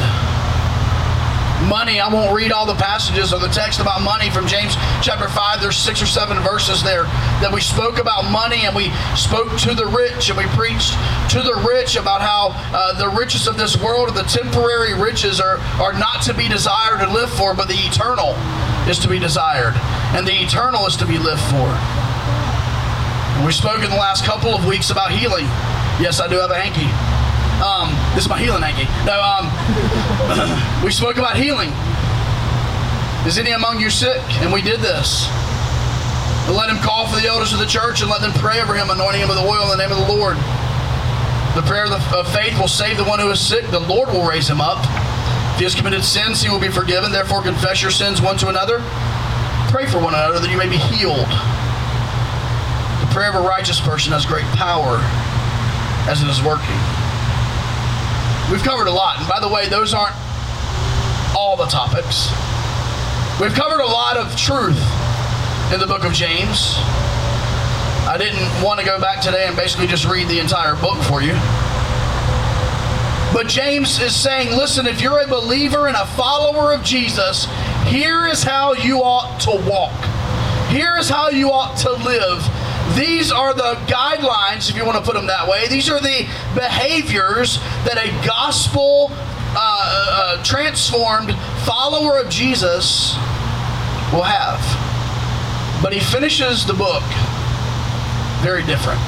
money. 1.67 1.99
I 1.99 2.07
won't 2.07 2.35
read 2.35 2.51
all 2.51 2.65
the 2.65 2.75
passages 2.75 3.31
or 3.33 3.39
the 3.39 3.47
text 3.47 3.79
about 3.79 4.01
money 4.01 4.29
from 4.29 4.47
James 4.47 4.75
chapter 5.01 5.27
5. 5.27 5.61
There's 5.61 5.75
six 5.75 6.01
or 6.01 6.05
seven 6.05 6.39
verses 6.39 6.83
there 6.83 7.03
that 7.43 7.51
we 7.51 7.59
spoke 7.59 7.99
about 7.99 8.29
money 8.31 8.63
and 8.67 8.75
we 8.75 8.91
spoke 9.15 9.51
to 9.67 9.73
the 9.73 9.87
rich 9.87 10.27
and 10.27 10.37
we 10.37 10.43
preached 10.55 10.95
to 11.31 11.39
the 11.43 11.55
rich 11.67 11.95
about 11.95 12.19
how 12.19 12.55
uh, 12.71 12.95
the 12.99 13.09
riches 13.15 13.47
of 13.47 13.57
this 13.57 13.75
world 13.75 14.09
and 14.09 14.17
the 14.17 14.27
temporary 14.27 14.93
riches 14.93 15.39
are, 15.39 15.57
are 15.79 15.93
not 15.93 16.21
to 16.23 16.33
be 16.33 16.47
desired 16.47 16.99
to 16.99 17.07
live 17.11 17.31
for, 17.31 17.53
but 17.53 17.67
the 17.67 17.79
eternal 17.79 18.35
is 18.87 18.99
to 18.99 19.07
be 19.07 19.19
desired 19.19 19.75
and 20.15 20.27
the 20.27 20.35
eternal 20.35 20.85
is 20.85 20.95
to 20.95 21.05
be 21.05 21.17
lived 21.17 21.43
for. 21.51 21.67
And 23.39 23.45
we 23.45 23.51
spoke 23.51 23.83
in 23.83 23.89
the 23.89 23.99
last 23.99 24.23
couple 24.23 24.55
of 24.55 24.65
weeks 24.67 24.89
about 24.89 25.11
healing. 25.11 25.47
Yes, 25.99 26.19
I 26.19 26.27
do 26.27 26.39
have 26.39 26.51
a 26.51 26.59
hanky. 26.59 27.12
Um, 27.61 27.93
this 28.15 28.23
is 28.25 28.29
my 28.29 28.39
healing 28.39 28.61
hanky. 28.61 28.89
No, 29.05 29.19
um, 29.21 29.51
we 30.83 30.91
spoke 30.91 31.17
about 31.17 31.37
healing. 31.37 31.69
Is 33.27 33.37
any 33.37 33.51
among 33.51 33.79
you 33.79 33.89
sick? 33.89 34.21
And 34.41 34.51
we 34.51 34.61
did 34.61 34.81
this. 34.81 35.27
Let 36.51 36.69
him 36.69 36.77
call 36.83 37.07
for 37.07 37.15
the 37.19 37.27
elders 37.27 37.53
of 37.53 37.59
the 37.59 37.65
church 37.65 38.01
and 38.01 38.09
let 38.09 38.19
them 38.19 38.33
pray 38.33 38.59
over 38.59 38.75
him, 38.75 38.89
anointing 38.89 39.21
him 39.21 39.29
with 39.29 39.37
oil 39.37 39.71
in 39.71 39.77
the 39.77 39.79
name 39.79 39.91
of 39.91 39.97
the 39.97 40.11
Lord. 40.11 40.35
The 41.55 41.63
prayer 41.63 41.85
of 41.85 42.27
faith 42.33 42.59
will 42.59 42.67
save 42.67 42.97
the 42.97 43.05
one 43.05 43.19
who 43.19 43.29
is 43.29 43.39
sick. 43.39 43.63
The 43.71 43.79
Lord 43.79 44.09
will 44.09 44.27
raise 44.27 44.49
him 44.49 44.59
up. 44.59 44.83
If 45.53 45.59
he 45.59 45.63
has 45.63 45.75
committed 45.75 46.03
sins, 46.03 46.41
he 46.41 46.49
will 46.49 46.59
be 46.59 46.67
forgiven. 46.67 47.11
Therefore, 47.11 47.43
confess 47.43 47.81
your 47.81 47.91
sins 47.91 48.21
one 48.21 48.37
to 48.39 48.49
another. 48.49 48.79
Pray 49.69 49.85
for 49.85 49.99
one 49.99 50.15
another 50.15 50.39
that 50.39 50.49
you 50.51 50.57
may 50.57 50.67
be 50.67 50.77
healed. 50.77 51.29
The 53.05 53.09
prayer 53.13 53.29
of 53.29 53.35
a 53.35 53.47
righteous 53.47 53.79
person 53.79 54.11
has 54.11 54.25
great 54.25 54.45
power 54.57 54.97
as 56.09 56.21
it 56.21 56.27
is 56.27 56.41
working. 56.41 56.75
We've 58.53 58.61
covered 58.61 58.85
a 58.85 58.91
lot. 58.91 59.17
And 59.17 59.27
by 59.27 59.39
the 59.39 59.47
way, 59.47 59.67
those 59.67 59.95
aren't 59.95 60.15
all 61.35 61.57
the 61.57 61.65
topics. 61.65 62.29
We've 63.41 63.51
covered 63.51 63.81
a 63.81 63.87
lot 63.87 64.15
of 64.15 64.37
truth 64.37 64.77
in 65.73 65.79
the 65.79 65.87
book 65.87 66.03
of 66.03 66.13
James. 66.13 66.75
I 68.05 68.15
didn't 68.15 68.63
want 68.63 68.79
to 68.79 68.85
go 68.85 69.01
back 69.01 69.21
today 69.21 69.47
and 69.47 69.55
basically 69.55 69.87
just 69.87 70.05
read 70.05 70.27
the 70.27 70.37
entire 70.37 70.75
book 70.75 71.01
for 71.01 71.23
you. 71.23 71.33
But 73.33 73.47
James 73.47 73.99
is 73.99 74.15
saying, 74.15 74.55
listen, 74.55 74.85
if 74.85 75.01
you're 75.01 75.21
a 75.21 75.27
believer 75.27 75.87
and 75.87 75.97
a 75.97 76.05
follower 76.05 76.73
of 76.73 76.83
Jesus, 76.83 77.47
here 77.87 78.27
is 78.27 78.43
how 78.43 78.73
you 78.73 78.99
ought 78.99 79.41
to 79.41 79.67
walk. 79.67 79.97
Here 80.69 80.95
is 80.99 81.09
how 81.09 81.29
you 81.29 81.49
ought 81.49 81.75
to 81.77 81.91
live 81.91 82.47
these 82.91 83.31
are 83.31 83.53
the 83.53 83.75
guidelines, 83.87 84.69
if 84.69 84.75
you 84.75 84.85
want 84.85 84.97
to 84.97 85.03
put 85.03 85.15
them 85.15 85.27
that 85.27 85.47
way. 85.47 85.67
These 85.67 85.89
are 85.89 85.99
the 85.99 86.27
behaviors 86.53 87.57
that 87.87 87.97
a 87.97 88.11
gospel 88.25 89.07
uh, 89.11 89.15
uh, 89.55 90.43
transformed 90.43 91.33
follower 91.65 92.19
of 92.19 92.29
Jesus 92.29 93.15
will 94.11 94.27
have. 94.27 94.61
But 95.81 95.93
he 95.93 95.99
finishes 95.99 96.65
the 96.65 96.73
book 96.73 97.03
very 98.43 98.63
different. 98.63 98.99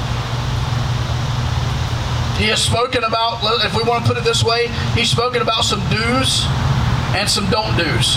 He 2.40 2.48
has 2.48 2.62
spoken 2.62 3.04
about, 3.04 3.40
if 3.64 3.76
we 3.76 3.82
want 3.82 4.04
to 4.04 4.08
put 4.08 4.18
it 4.18 4.24
this 4.24 4.42
way, 4.42 4.68
he's 4.94 5.10
spoken 5.10 5.42
about 5.42 5.64
some 5.64 5.80
do's 5.90 6.44
and 7.14 7.28
some 7.28 7.48
don't 7.50 7.76
do's. 7.76 8.16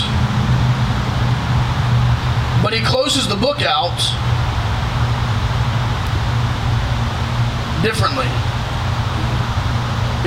But 2.62 2.74
he 2.74 2.84
closes 2.84 3.28
the 3.28 3.36
book 3.36 3.62
out 3.62 3.96
differently. 7.82 8.26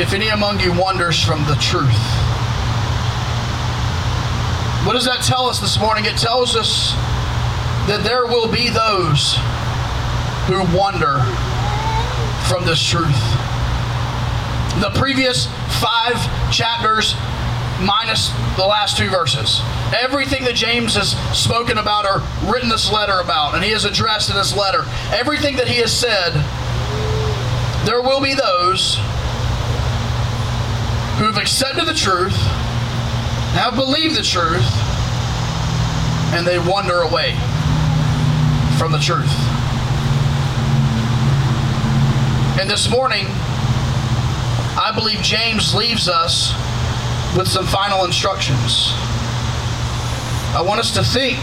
If 0.01 0.13
any 0.13 0.29
among 0.29 0.60
you 0.60 0.74
wanders 0.74 1.22
from 1.24 1.45
the 1.45 1.55
truth. 1.55 1.93
What 4.86 4.93
does 4.93 5.05
that 5.05 5.24
tell 5.24 5.48
us 5.48 5.60
this 5.60 5.79
morning? 5.79 6.05
It 6.05 6.17
tells 6.17 6.55
us 6.55 6.93
that 7.88 8.03
there 8.03 8.25
will 8.25 8.51
be 8.51 8.69
those 8.69 9.36
who 10.48 10.60
wander 10.75 11.24
from 12.50 12.65
this 12.65 12.83
truth. 12.83 13.22
The 14.81 14.91
previous 14.95 15.45
five 15.79 16.17
chapters 16.51 17.15
minus 17.79 18.29
the 18.57 18.65
last 18.65 18.98
two 18.98 19.10
verses. 19.10 19.62
Everything 19.95 20.43
that 20.45 20.55
James 20.55 20.95
has 20.95 21.12
spoken 21.38 21.77
about 21.77 22.05
or 22.05 22.24
written 22.51 22.69
this 22.69 22.91
letter 22.91 23.19
about, 23.19 23.55
and 23.55 23.63
he 23.63 23.72
has 23.72 23.86
addressed 23.86 24.29
in 24.29 24.36
this 24.36 24.55
letter, 24.55 24.86
everything 25.12 25.55
that 25.57 25.67
he 25.67 25.79
has 25.79 25.95
said 25.95 26.33
there 27.85 28.01
will 28.01 28.21
be 28.21 28.33
those 28.33 28.95
who 31.17 31.25
have 31.25 31.37
accepted 31.37 31.85
the 31.85 31.93
truth, 31.93 32.35
have 33.53 33.75
believed 33.75 34.15
the 34.15 34.23
truth, 34.23 34.65
and 36.33 36.47
they 36.47 36.57
wander 36.59 37.01
away 37.01 37.33
from 38.77 38.91
the 38.91 38.99
truth. 38.99 39.31
And 42.59 42.69
this 42.69 42.89
morning, 42.89 43.25
I 44.75 44.91
believe 44.95 45.19
James 45.21 45.75
leaves 45.75 46.07
us 46.07 46.53
with 47.37 47.47
some 47.47 47.65
final 47.65 48.05
instructions. 48.05 48.93
I 50.55 50.63
want 50.65 50.79
us 50.79 50.93
to 50.93 51.03
think 51.03 51.39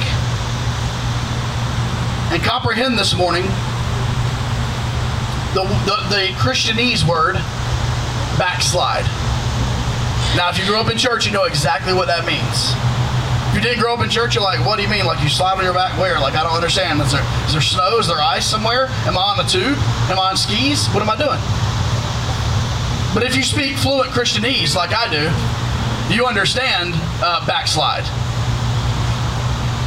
and 2.32 2.42
comprehend 2.42 2.98
this 2.98 3.14
morning 3.16 3.44
the, 5.54 5.62
the, 5.84 5.96
the 6.08 6.24
Christianese 6.38 7.06
word, 7.06 7.34
backslide. 8.38 9.04
Now, 10.36 10.48
if 10.48 10.58
you 10.58 10.64
grew 10.64 10.76
up 10.76 10.90
in 10.90 10.96
church, 10.96 11.26
you 11.26 11.32
know 11.32 11.44
exactly 11.44 11.92
what 11.92 12.06
that 12.06 12.24
means. 12.24 12.72
If 13.50 13.56
you 13.56 13.60
didn't 13.60 13.82
grow 13.82 13.94
up 13.94 14.04
in 14.04 14.08
church, 14.08 14.36
you're 14.36 14.44
like, 14.44 14.64
what 14.64 14.76
do 14.76 14.82
you 14.82 14.88
mean? 14.88 15.04
Like 15.04 15.20
you 15.20 15.28
slide 15.28 15.58
on 15.58 15.64
your 15.64 15.74
back 15.74 15.98
where? 15.98 16.20
Like 16.20 16.34
I 16.34 16.44
don't 16.44 16.54
understand. 16.54 17.00
Is 17.02 17.10
there, 17.10 17.26
is 17.46 17.52
there 17.52 17.60
snow? 17.60 17.98
Is 17.98 18.06
there 18.06 18.22
ice 18.22 18.46
somewhere? 18.46 18.86
Am 19.10 19.18
I 19.18 19.22
on 19.34 19.40
a 19.40 19.48
tube? 19.48 19.76
Am 20.06 20.18
I 20.18 20.30
on 20.30 20.36
skis? 20.36 20.86
What 20.94 21.02
am 21.02 21.10
I 21.10 21.18
doing? 21.18 21.42
But 23.12 23.26
if 23.26 23.34
you 23.34 23.42
speak 23.42 23.76
fluent 23.76 24.10
Christianese 24.14 24.76
like 24.76 24.94
I 24.94 25.10
do, 25.10 25.26
you 26.14 26.26
understand 26.26 26.94
uh, 27.26 27.44
backslide. 27.44 28.06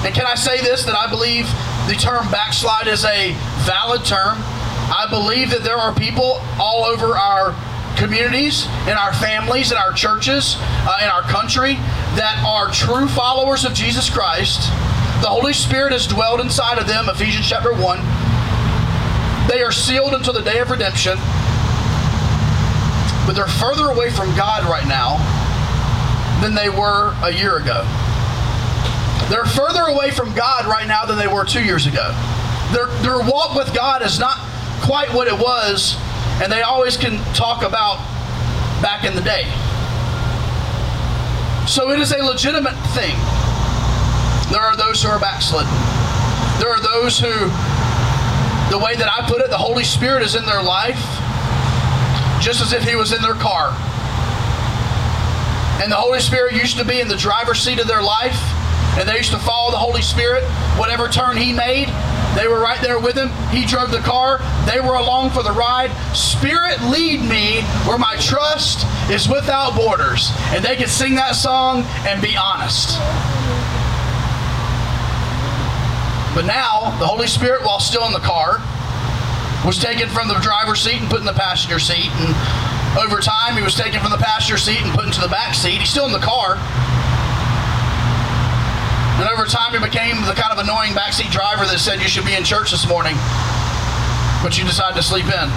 And 0.03 0.13
can 0.13 0.27
I 0.27 0.35
say 0.35 0.59
this 0.59 0.83
that 0.83 0.97
I 0.97 1.07
believe 1.09 1.47
the 1.87 1.95
term 1.95 2.29
backslide 2.31 2.87
is 2.87 3.05
a 3.05 3.31
valid 3.63 4.03
term 4.03 4.43
I 4.91 5.07
believe 5.09 5.49
that 5.51 5.63
there 5.63 5.77
are 5.77 5.93
people 5.93 6.41
all 6.59 6.83
over 6.85 7.15
our 7.15 7.55
communities, 7.95 8.65
in 8.87 8.97
our 8.97 9.13
families, 9.13 9.71
in 9.71 9.77
our 9.77 9.93
churches, 9.93 10.57
uh, 10.59 10.99
in 11.01 11.09
our 11.09 11.21
country 11.23 11.75
that 12.17 12.43
are 12.45 12.71
true 12.71 13.07
followers 13.07 13.65
of 13.65 13.73
Jesus 13.73 14.09
Christ. 14.09 14.69
The 15.21 15.29
Holy 15.29 15.53
Spirit 15.53 15.93
has 15.93 16.07
dwelled 16.07 16.41
inside 16.41 16.77
of 16.77 16.87
them, 16.87 17.07
Ephesians 17.07 17.47
chapter 17.47 17.71
1. 17.71 17.79
They 19.47 19.61
are 19.61 19.71
sealed 19.71 20.13
until 20.13 20.33
the 20.33 20.41
day 20.41 20.59
of 20.59 20.69
redemption, 20.69 21.17
but 23.25 23.33
they're 23.33 23.47
further 23.47 23.87
away 23.87 24.09
from 24.09 24.35
God 24.35 24.65
right 24.65 24.87
now 24.87 25.21
than 26.41 26.55
they 26.55 26.69
were 26.69 27.15
a 27.23 27.31
year 27.31 27.57
ago. 27.57 27.87
They're 29.29 29.45
further 29.45 29.83
away 29.83 30.11
from 30.11 30.33
God 30.35 30.65
right 30.65 30.87
now 30.87 31.05
than 31.05 31.17
they 31.17 31.27
were 31.27 31.45
two 31.45 31.63
years 31.63 31.85
ago. 31.85 32.11
Their, 32.73 32.87
their 33.01 33.19
walk 33.19 33.55
with 33.55 33.73
God 33.73 34.01
is 34.01 34.19
not 34.19 34.37
quite 34.83 35.11
what 35.13 35.27
it 35.27 35.33
was, 35.33 35.95
and 36.41 36.51
they 36.51 36.61
always 36.61 36.97
can 36.97 37.17
talk 37.33 37.63
about 37.63 37.97
back 38.81 39.05
in 39.05 39.15
the 39.15 39.21
day. 39.21 39.43
So 41.67 41.91
it 41.91 41.99
is 41.99 42.11
a 42.11 42.21
legitimate 42.23 42.75
thing. 42.93 43.15
There 44.51 44.61
are 44.61 44.75
those 44.75 45.01
who 45.01 45.09
are 45.09 45.19
backslidden. 45.19 45.71
There 46.59 46.69
are 46.69 46.81
those 46.81 47.17
who, 47.17 47.33
the 48.69 48.77
way 48.77 48.95
that 48.95 49.09
I 49.09 49.25
put 49.27 49.41
it, 49.41 49.49
the 49.49 49.57
Holy 49.57 49.83
Spirit 49.83 50.21
is 50.21 50.35
in 50.35 50.45
their 50.45 50.61
life 50.61 50.99
just 52.43 52.61
as 52.61 52.73
if 52.73 52.83
He 52.83 52.95
was 52.95 53.13
in 53.13 53.21
their 53.21 53.35
car. 53.35 53.69
And 55.81 55.89
the 55.89 55.95
Holy 55.95 56.19
Spirit 56.19 56.53
used 56.53 56.77
to 56.77 56.83
be 56.83 56.99
in 56.99 57.07
the 57.07 57.15
driver's 57.15 57.61
seat 57.61 57.79
of 57.79 57.87
their 57.87 58.01
life, 58.01 58.37
and 58.99 59.07
they 59.07 59.15
used 59.15 59.31
to 59.31 59.39
follow 59.39 59.71
the 59.71 59.77
Holy 59.77 60.01
Spirit, 60.01 60.43
whatever 60.77 61.07
turn 61.07 61.37
He 61.37 61.53
made, 61.53 61.87
they 62.35 62.47
were 62.47 62.59
right 62.59 62.81
there 62.81 62.99
with 62.99 63.15
him. 63.15 63.29
He 63.49 63.65
drove 63.65 63.91
the 63.91 63.99
car. 63.99 64.39
They 64.65 64.79
were 64.79 64.95
along 64.95 65.31
for 65.31 65.43
the 65.43 65.51
ride. 65.51 65.91
Spirit, 66.15 66.81
lead 66.83 67.21
me 67.21 67.61
where 67.85 67.97
my 67.97 68.15
trust 68.17 68.85
is 69.09 69.29
without 69.29 69.75
borders. 69.75 70.31
And 70.49 70.63
they 70.63 70.75
could 70.75 70.89
sing 70.89 71.15
that 71.15 71.35
song 71.35 71.83
and 72.07 72.21
be 72.21 72.35
honest. 72.35 72.97
But 76.33 76.45
now, 76.45 76.97
the 76.97 77.05
Holy 77.05 77.27
Spirit, 77.27 77.61
while 77.63 77.79
still 77.79 78.05
in 78.07 78.13
the 78.13 78.19
car, 78.25 78.57
was 79.65 79.77
taken 79.77 80.09
from 80.09 80.27
the 80.27 80.33
driver's 80.41 80.81
seat 80.81 80.99
and 80.99 81.09
put 81.09 81.19
in 81.19 81.25
the 81.25 81.33
passenger 81.33 81.77
seat. 81.77 82.09
And 82.17 82.33
over 82.97 83.21
time, 83.21 83.55
he 83.55 83.61
was 83.61 83.75
taken 83.75 84.01
from 84.01 84.11
the 84.11 84.17
passenger 84.17 84.57
seat 84.57 84.81
and 84.81 84.91
put 84.93 85.05
into 85.05 85.21
the 85.21 85.27
back 85.27 85.53
seat. 85.53 85.79
He's 85.79 85.89
still 85.89 86.05
in 86.05 86.11
the 86.11 86.19
car, 86.25 86.57
and 89.23 89.31
over 89.31 89.45
time, 89.45 89.71
he 89.71 89.79
became 89.79 90.19
the 90.27 90.35
kind 90.35 90.51
of 90.51 90.59
annoying 90.59 90.91
backseat 90.91 91.31
driver 91.31 91.63
that 91.63 91.79
said 91.79 92.01
you 92.03 92.11
should 92.11 92.25
be 92.25 92.35
in 92.35 92.43
church 92.43 92.71
this 92.75 92.83
morning, 92.85 93.15
but 94.43 94.59
you 94.59 94.67
decided 94.67 94.99
to 94.99 95.01
sleep 95.01 95.23
in. 95.31 95.47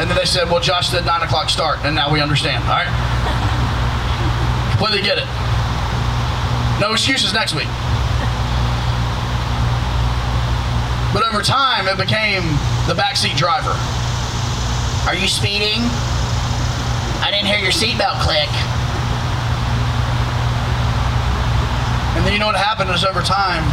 And 0.00 0.08
then 0.08 0.16
they 0.16 0.24
said, 0.24 0.48
well, 0.48 0.58
Josh 0.58 0.88
said 0.88 1.04
9 1.04 1.28
o'clock 1.28 1.50
start, 1.50 1.84
and 1.84 1.94
now 1.94 2.10
we 2.10 2.22
understand, 2.24 2.64
all 2.64 2.80
right? 2.80 2.88
Completely 4.72 5.04
get 5.04 5.20
it. 5.20 5.28
No 6.80 6.96
excuses 6.96 7.36
next 7.36 7.52
week. 7.52 7.68
But 11.12 11.28
over 11.28 11.44
time, 11.44 11.84
it 11.84 12.00
became 12.00 12.48
the 12.88 12.96
backseat 12.96 13.36
driver. 13.36 13.76
Are 15.04 15.14
you 15.14 15.28
speeding? 15.28 15.84
I 17.20 17.28
didn't 17.28 17.52
hear 17.52 17.60
your 17.60 17.76
seatbelt 17.76 18.24
click. 18.24 18.48
Then 22.28 22.34
you 22.34 22.40
know 22.44 22.52
what 22.52 22.60
happened 22.60 22.92
is 22.92 23.08
over 23.08 23.24
time, 23.24 23.64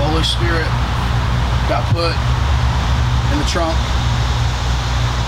the 0.00 0.08
Holy 0.08 0.24
Spirit 0.24 0.64
got 1.68 1.84
put 1.92 2.08
in 2.08 3.36
the 3.36 3.44
trunk. 3.44 3.76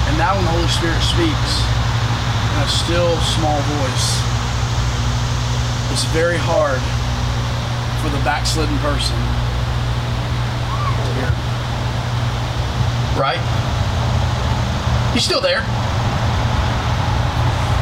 And 0.08 0.16
now 0.16 0.32
when 0.32 0.48
the 0.48 0.54
Holy 0.56 0.72
Spirit 0.72 0.96
speaks 1.04 1.28
in 1.28 2.56
a 2.64 2.70
still 2.72 3.12
small 3.36 3.60
voice, 3.84 4.08
it's 5.92 6.08
very 6.16 6.40
hard 6.40 6.80
for 8.00 8.08
the 8.08 8.16
backslidden 8.24 8.80
person 8.80 9.12
to 9.12 11.08
hear. 11.20 11.28
Right? 13.20 13.44
He's 15.12 15.28
still 15.28 15.44
there. 15.44 15.60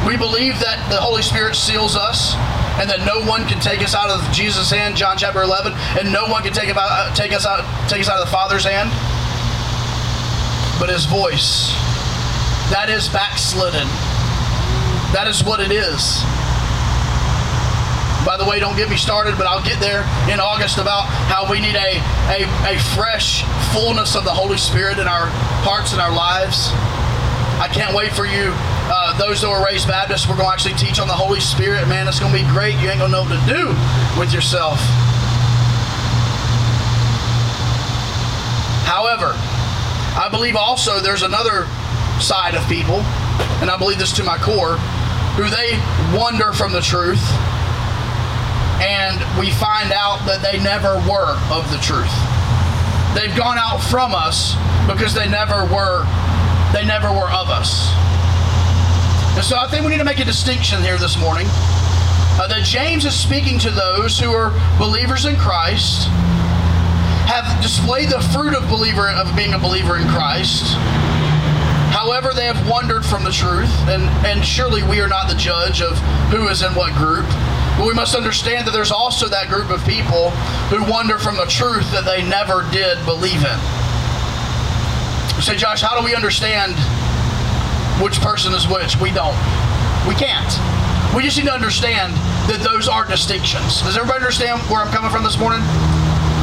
We 0.02 0.18
believe 0.18 0.58
that 0.58 0.82
the 0.90 0.98
Holy 0.98 1.22
Spirit 1.22 1.54
seals 1.54 1.94
us 1.94 2.34
and 2.80 2.90
that 2.90 3.06
no 3.06 3.22
one 3.22 3.46
can 3.46 3.60
take 3.60 3.82
us 3.82 3.94
out 3.94 4.10
of 4.10 4.20
Jesus' 4.32 4.70
hand, 4.70 4.96
John 4.96 5.16
chapter 5.16 5.42
11, 5.42 5.72
and 5.98 6.12
no 6.12 6.26
one 6.26 6.42
can 6.42 6.52
take, 6.52 6.68
about, 6.68 6.90
uh, 6.90 7.14
take, 7.14 7.32
us, 7.32 7.46
out, 7.46 7.62
take 7.88 8.00
us 8.00 8.08
out 8.08 8.18
of 8.18 8.26
the 8.26 8.32
Father's 8.34 8.64
hand. 8.64 8.90
But 10.82 10.90
his 10.90 11.06
voice, 11.06 11.70
that 12.74 12.90
is 12.90 13.06
backslidden. 13.08 13.86
That 15.14 15.30
is 15.30 15.44
what 15.44 15.60
it 15.62 15.70
is. 15.70 16.18
By 18.26 18.34
the 18.36 18.44
way, 18.48 18.58
don't 18.58 18.74
get 18.74 18.90
me 18.90 18.96
started, 18.96 19.38
but 19.38 19.46
I'll 19.46 19.62
get 19.62 19.78
there 19.78 20.02
in 20.26 20.40
August 20.40 20.78
about 20.78 21.06
how 21.30 21.46
we 21.46 21.60
need 21.60 21.76
a, 21.76 22.02
a, 22.34 22.42
a 22.74 22.78
fresh 22.96 23.44
fullness 23.70 24.16
of 24.16 24.24
the 24.24 24.34
Holy 24.34 24.58
Spirit 24.58 24.98
in 24.98 25.06
our 25.06 25.30
hearts 25.62 25.92
and 25.92 26.00
our 26.00 26.10
lives. 26.10 26.74
I 27.62 27.70
can't 27.70 27.94
wait 27.94 28.10
for 28.10 28.26
you 28.26 28.50
uh, 28.86 29.16
those 29.18 29.40
that 29.40 29.48
were 29.48 29.64
raised 29.64 29.88
Baptist, 29.88 30.28
we're 30.28 30.36
going 30.36 30.48
to 30.48 30.52
actually 30.52 30.74
teach 30.74 31.00
on 31.00 31.08
the 31.08 31.14
Holy 31.16 31.40
Spirit. 31.40 31.88
Man, 31.88 32.06
it's 32.06 32.20
going 32.20 32.32
to 32.32 32.38
be 32.38 32.48
great. 32.50 32.76
You 32.80 32.90
ain't 32.90 33.00
going 33.00 33.10
to 33.10 33.16
know 33.16 33.24
what 33.24 33.32
to 33.32 33.46
do 33.48 33.72
with 34.20 34.32
yourself. 34.32 34.78
However, 38.84 39.32
I 40.14 40.28
believe 40.30 40.54
also 40.54 41.00
there's 41.00 41.22
another 41.22 41.66
side 42.20 42.54
of 42.54 42.62
people, 42.68 43.00
and 43.64 43.70
I 43.70 43.76
believe 43.78 43.98
this 43.98 44.12
to 44.20 44.24
my 44.24 44.36
core, 44.38 44.76
who 45.34 45.48
they 45.48 45.80
wander 46.16 46.52
from 46.52 46.72
the 46.72 46.80
truth, 46.80 47.24
and 48.84 49.18
we 49.40 49.50
find 49.50 49.90
out 49.90 50.20
that 50.28 50.44
they 50.44 50.62
never 50.62 51.00
were 51.08 51.34
of 51.50 51.66
the 51.72 51.80
truth. 51.80 52.12
They've 53.16 53.34
gone 53.34 53.56
out 53.58 53.78
from 53.78 54.14
us 54.14 54.54
because 54.86 55.14
they 55.14 55.28
never 55.28 55.64
were 55.72 56.04
they 56.74 56.84
never 56.84 57.08
were 57.08 57.30
of 57.30 57.48
us. 57.48 57.90
And 59.34 59.44
so 59.44 59.58
I 59.58 59.66
think 59.66 59.82
we 59.82 59.90
need 59.90 59.98
to 59.98 60.04
make 60.04 60.20
a 60.20 60.24
distinction 60.24 60.80
here 60.80 60.96
this 60.96 61.18
morning 61.18 61.46
uh, 62.38 62.46
that 62.46 62.62
James 62.64 63.04
is 63.04 63.18
speaking 63.18 63.58
to 63.58 63.70
those 63.70 64.18
who 64.18 64.30
are 64.30 64.50
believers 64.78 65.26
in 65.26 65.34
Christ, 65.36 66.06
have 67.26 67.60
displayed 67.62 68.10
the 68.10 68.20
fruit 68.30 68.54
of 68.54 68.68
believer 68.70 69.10
of 69.10 69.34
being 69.34 69.54
a 69.54 69.58
believer 69.58 69.96
in 69.98 70.06
Christ. 70.08 70.78
However, 71.90 72.30
they 72.34 72.46
have 72.46 72.68
wandered 72.68 73.04
from 73.04 73.24
the 73.24 73.30
truth, 73.30 73.70
and, 73.90 74.02
and 74.26 74.44
surely 74.44 74.82
we 74.82 75.00
are 75.00 75.08
not 75.08 75.28
the 75.28 75.36
judge 75.36 75.82
of 75.82 75.98
who 76.30 76.46
is 76.46 76.62
in 76.62 76.70
what 76.74 76.94
group. 76.94 77.26
But 77.78 77.86
we 77.86 77.94
must 77.94 78.14
understand 78.14 78.66
that 78.66 78.70
there's 78.70 78.92
also 78.92 79.28
that 79.28 79.48
group 79.48 79.70
of 79.70 79.84
people 79.84 80.30
who 80.70 80.78
wander 80.90 81.18
from 81.18 81.36
the 81.36 81.46
truth 81.46 81.90
that 81.90 82.04
they 82.04 82.22
never 82.22 82.62
did 82.70 82.98
believe 83.04 83.42
in. 83.42 83.58
You 85.34 85.42
say, 85.42 85.56
Josh, 85.56 85.82
how 85.82 85.98
do 85.98 86.04
we 86.04 86.14
understand 86.14 86.78
which 88.02 88.20
person 88.20 88.52
is 88.52 88.66
which. 88.66 88.96
We 88.96 89.10
don't. 89.10 89.36
We 90.08 90.14
can't. 90.14 90.50
We 91.14 91.22
just 91.22 91.38
need 91.38 91.46
to 91.46 91.54
understand 91.54 92.14
that 92.50 92.60
those 92.60 92.88
are 92.88 93.06
distinctions. 93.06 93.82
Does 93.82 93.96
everybody 93.96 94.18
understand 94.18 94.60
where 94.70 94.82
I'm 94.82 94.90
coming 94.90 95.10
from 95.10 95.22
this 95.22 95.38
morning? 95.38 95.62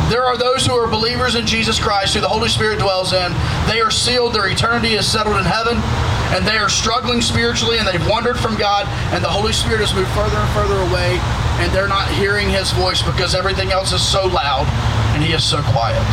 There 0.08 0.24
are 0.24 0.38
those 0.38 0.66
who 0.66 0.74
are 0.76 0.90
believers 0.90 1.36
in 1.36 1.46
Jesus 1.46 1.80
Christ, 1.80 2.16
who 2.16 2.22
the 2.22 2.28
Holy 2.28 2.50
Spirit 2.50 2.80
dwells 2.80 3.14
in. 3.14 3.32
They 3.68 3.80
are 3.80 3.92
sealed, 3.92 4.34
their 4.34 4.48
eternity 4.48 4.96
is 4.96 5.08
settled 5.08 5.38
in 5.38 5.46
heaven, 5.46 5.80
and 6.36 6.48
they 6.48 6.58
are 6.58 6.68
struggling 6.68 7.22
spiritually, 7.22 7.80
and 7.80 7.88
they've 7.88 8.08
wandered 8.10 8.40
from 8.40 8.58
God, 8.58 8.88
and 9.16 9.24
the 9.24 9.30
Holy 9.30 9.54
Spirit 9.54 9.80
has 9.80 9.94
moved 9.96 10.12
further 10.12 10.36
and 10.36 10.52
further 10.52 10.80
away, 10.92 11.16
and 11.64 11.72
they're 11.72 11.88
not 11.88 12.12
hearing 12.12 12.50
His 12.50 12.72
voice 12.72 13.02
because 13.02 13.36
everything 13.36 13.72
else 13.72 13.94
is 13.94 14.02
so 14.02 14.28
loud 14.28 14.68
and 15.16 15.24
He 15.24 15.34
is 15.34 15.44
so 15.44 15.62
quiet. 15.72 16.04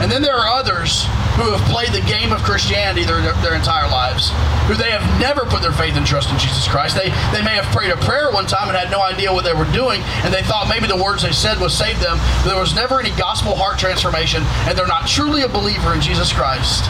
And 0.00 0.10
then 0.10 0.22
there 0.22 0.36
are 0.36 0.48
others 0.48 1.04
who 1.40 1.48
have 1.48 1.64
played 1.72 1.88
the 1.96 2.04
game 2.04 2.28
of 2.28 2.44
Christianity 2.44 3.04
their, 3.04 3.24
their 3.40 3.56
entire 3.56 3.88
lives, 3.88 4.28
who 4.68 4.76
they 4.76 4.92
have 4.92 5.04
never 5.16 5.48
put 5.48 5.64
their 5.64 5.72
faith 5.72 5.96
and 5.96 6.04
trust 6.04 6.28
in 6.28 6.36
Jesus 6.36 6.68
Christ. 6.68 6.92
They, 6.92 7.08
they 7.32 7.40
may 7.40 7.56
have 7.56 7.64
prayed 7.72 7.88
a 7.90 7.96
prayer 8.04 8.28
one 8.30 8.44
time 8.44 8.68
and 8.68 8.76
had 8.76 8.90
no 8.92 9.00
idea 9.00 9.32
what 9.32 9.44
they 9.44 9.56
were 9.56 9.68
doing, 9.72 10.04
and 10.28 10.32
they 10.32 10.44
thought 10.44 10.68
maybe 10.68 10.86
the 10.86 11.00
words 11.00 11.22
they 11.24 11.32
said 11.32 11.56
would 11.60 11.72
save 11.72 11.96
them. 12.04 12.20
But 12.44 12.52
there 12.52 12.60
was 12.60 12.76
never 12.76 13.00
any 13.00 13.16
gospel 13.16 13.56
heart 13.56 13.78
transformation, 13.80 14.44
and 14.68 14.76
they're 14.76 14.90
not 14.90 15.08
truly 15.08 15.40
a 15.42 15.48
believer 15.48 15.96
in 15.96 16.04
Jesus 16.04 16.32
Christ. 16.32 16.84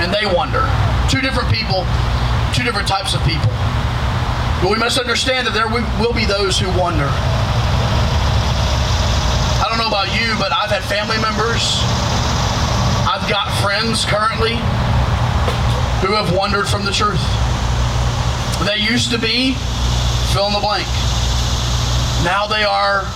And 0.00 0.08
they 0.08 0.24
wonder. 0.24 0.64
Two 1.12 1.20
different 1.20 1.52
people, 1.52 1.84
two 2.56 2.64
different 2.64 2.88
types 2.88 3.12
of 3.12 3.20
people. 3.28 3.52
But 4.64 4.72
we 4.72 4.80
must 4.80 4.96
understand 4.96 5.46
that 5.46 5.52
there 5.52 5.68
will 5.68 6.16
be 6.16 6.24
those 6.24 6.56
who 6.56 6.72
wonder. 6.80 7.12
I 9.60 9.68
don't 9.68 9.76
know 9.76 9.92
about 9.92 10.08
you, 10.16 10.32
but 10.40 10.48
I've 10.48 10.72
had 10.72 10.80
family 10.88 11.20
members 11.20 11.84
Got 13.28 13.48
friends 13.62 14.04
currently 14.04 14.56
who 16.04 16.12
have 16.12 16.36
wandered 16.36 16.68
from 16.68 16.84
the 16.84 16.92
truth. 16.92 17.22
They 18.66 18.76
used 18.76 19.10
to 19.12 19.18
be 19.18 19.54
fill 20.32 20.46
in 20.46 20.52
the 20.52 20.60
blank. 20.60 20.86
Now 22.20 22.46
they 22.46 22.64
are 22.64 23.08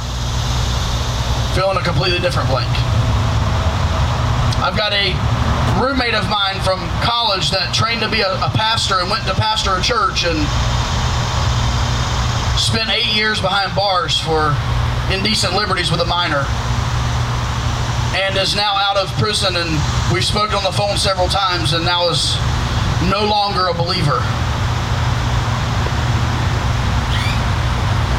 filling 1.55 1.77
a 1.77 1.83
completely 1.85 2.21
different 2.21 2.49
blank. 2.49 2.71
I've 4.65 4.77
got 4.77 4.93
a 4.95 5.13
roommate 5.77 6.15
of 6.15 6.29
mine 6.31 6.61
from 6.65 6.81
college 7.05 7.51
that 7.51 7.75
trained 7.75 8.01
to 8.01 8.09
be 8.09 8.23
a, 8.23 8.33
a 8.41 8.51
pastor 8.57 9.01
and 9.01 9.11
went 9.11 9.27
to 9.27 9.35
pastor 9.35 9.77
a 9.77 9.83
church 9.83 10.25
and 10.25 10.41
spent 12.59 12.89
eight 12.89 13.15
years 13.15 13.41
behind 13.41 13.77
bars 13.77 14.19
for 14.19 14.57
indecent 15.13 15.55
liberties 15.55 15.91
with 15.91 16.01
a 16.01 16.07
minor 16.07 16.47
and 18.19 18.37
is 18.37 18.57
now 18.57 18.75
out 18.75 18.97
of 18.97 19.09
prison. 19.15 19.57
And 19.57 19.71
we've 20.13 20.25
spoken 20.25 20.57
on 20.57 20.65
the 20.65 20.73
phone 20.73 20.97
several 20.97 21.29
times, 21.29 21.73
and 21.73 21.85
now 21.85 22.09
is 22.09 22.35
no 23.07 23.25
longer 23.25 23.69
a 23.69 23.75
believer. 23.75 24.19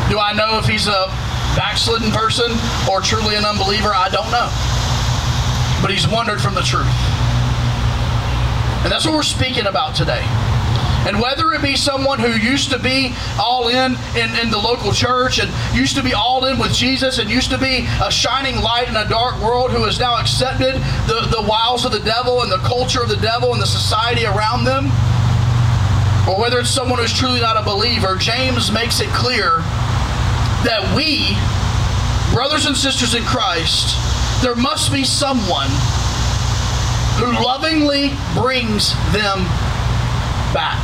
Do 0.10 0.18
I 0.18 0.34
know 0.34 0.58
if 0.58 0.66
he's 0.66 0.88
a 0.88 1.08
backslidden 1.56 2.12
person 2.12 2.50
or 2.90 3.02
truly 3.02 3.36
an 3.36 3.46
unbeliever? 3.46 3.92
I 3.94 4.10
don't 4.10 4.32
know. 4.32 4.50
But 5.82 5.92
he's 5.92 6.08
wandered 6.08 6.42
from 6.42 6.56
the 6.56 6.64
truth. 6.64 6.88
And 8.84 8.92
that's 8.92 9.06
what 9.06 9.14
we're 9.14 9.24
speaking 9.24 9.68
about 9.68 9.94
today. 9.96 10.24
And 11.08 11.20
whether 11.20 11.54
it 11.54 11.62
be 11.62 11.76
someone 11.76 12.20
who 12.20 12.32
used 12.32 12.72
to 12.72 12.80
be 12.80 13.14
all 13.40 13.70
in, 13.70 13.96
in 14.16 14.30
in 14.36 14.52
the 14.52 14.58
local 14.58 14.92
church 14.92 15.40
and 15.40 15.50
used 15.76 15.96
to 15.96 16.04
be 16.04 16.14
all 16.14 16.46
in 16.46 16.60
with 16.60 16.74
Jesus 16.74 17.20
and 17.20 17.30
used 17.30 17.50
to 17.52 17.58
be 17.58 17.88
a 18.04 18.12
shining 18.12 18.62
light 18.62 18.90
in 18.90 18.96
a 18.96 19.08
dark 19.08 19.42
world 19.42 19.72
who 19.72 19.84
has 19.86 20.00
now 20.00 20.20
accepted 20.20 20.76
the, 21.08 21.28
the 21.32 21.42
wiles 21.48 21.86
of 21.86 21.92
the 21.92 22.02
devil 22.02 22.42
and 22.44 22.52
the 22.52 22.58
culture 22.58 23.02
of 23.02 23.10
the 23.10 23.18
devil 23.18 23.54
and 23.54 23.62
the 23.62 23.66
society 23.66 24.26
around 24.26 24.66
them, 24.66 24.86
or 26.28 26.40
whether 26.40 26.60
it's 26.60 26.70
someone 26.70 27.00
who's 27.00 27.14
truly 27.14 27.40
not 27.40 27.58
a 27.58 27.64
believer, 27.64 28.16
James 28.18 28.72
makes 28.72 29.00
it 29.00 29.10
clear 29.10 29.60
that 30.68 30.84
we, 30.96 31.34
brothers 32.36 32.66
and 32.66 32.76
sisters 32.76 33.16
in 33.16 33.24
Christ, 33.24 33.96
there 34.44 34.56
must 34.56 34.92
be 34.92 35.04
someone 35.04 35.70
who 37.18 37.32
lovingly 37.44 38.12
brings 38.36 38.94
them 39.12 39.48
back. 40.54 40.80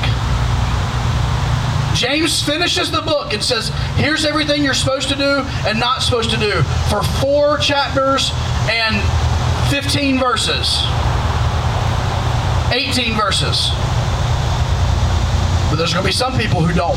James 1.95 2.41
finishes 2.43 2.91
the 2.91 3.01
book 3.01 3.31
and 3.31 3.41
says, 3.41 3.69
Here's 3.95 4.25
everything 4.25 4.63
you're 4.63 4.73
supposed 4.73 5.07
to 5.09 5.15
do 5.15 5.39
and 5.65 5.79
not 5.79 6.03
supposed 6.03 6.29
to 6.31 6.37
do 6.37 6.61
for 6.89 7.01
four 7.21 7.57
chapters 7.57 8.31
and 8.69 8.95
15 9.71 10.19
verses, 10.19 10.81
18 12.73 13.15
verses. 13.15 13.69
But 15.69 15.77
there's 15.77 15.93
going 15.93 16.03
to 16.03 16.09
be 16.09 16.11
some 16.11 16.37
people 16.37 16.63
who 16.65 16.73
don't. 16.73 16.95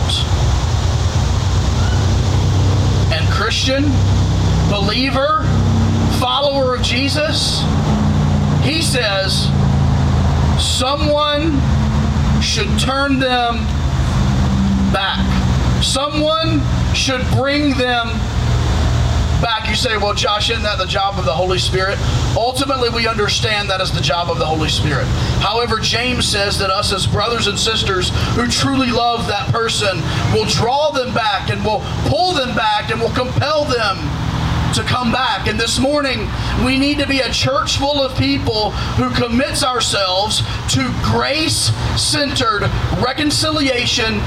And 3.13 3.27
Christian, 3.33 3.85
believer, 4.69 5.45
follower 6.21 6.75
of 6.75 6.83
Jesus, 6.83 7.63
he 8.63 8.83
says, 8.83 9.49
someone 10.61 11.57
should 12.43 12.79
turn 12.79 13.19
them 13.19 13.65
back. 14.93 15.25
Someone 15.83 16.61
should 16.95 17.23
bring 17.33 17.77
them 17.77 18.09
back. 19.41 19.69
You 19.69 19.75
say, 19.75 19.97
well, 19.97 20.15
Josh, 20.15 20.51
isn't 20.51 20.63
that 20.63 20.79
the 20.79 20.87
job 20.87 21.19
of 21.19 21.25
the 21.25 21.33
Holy 21.33 21.59
Spirit? 21.59 21.99
Ultimately, 22.37 22.89
we 22.91 23.07
understand 23.07 23.71
that 23.71 23.81
is 23.81 23.93
the 23.93 24.01
job 24.01 24.31
of 24.31 24.39
the 24.39 24.47
Holy 24.47 24.69
Spirit. 24.69 25.07
However, 25.41 25.79
James 25.79 26.27
says 26.27 26.59
that 26.59 26.71
us 26.71 26.93
as 26.93 27.07
brothers 27.07 27.47
and 27.47 27.59
sisters 27.59 28.11
who 28.35 28.49
truly 28.49 28.91
love 28.91 29.27
that 29.29 29.53
person 29.53 29.99
will 30.33 30.47
draw 30.47 30.91
them 30.91 31.15
back 31.15 31.51
and 31.51 31.65
will 31.65 31.83
pull 32.09 32.33
them 32.33 32.55
back 32.57 32.91
and 32.91 33.01
will 33.01 33.13
compel 33.13 33.65
them 33.65 33.97
to 34.75 34.83
come 34.83 35.11
back. 35.11 35.47
And 35.47 35.59
this 35.59 35.79
morning, 35.79 36.29
we 36.65 36.79
need 36.79 36.99
to 36.99 37.07
be 37.07 37.21
a 37.21 37.33
church 37.33 37.79
full 37.79 38.03
of 38.03 38.17
people 38.19 38.71
who 38.99 39.11
commits 39.11 39.63
ourselves 39.65 40.43
to 40.75 40.95
grace 41.03 41.73
centered 41.97 42.63
reconciliation 43.03 44.21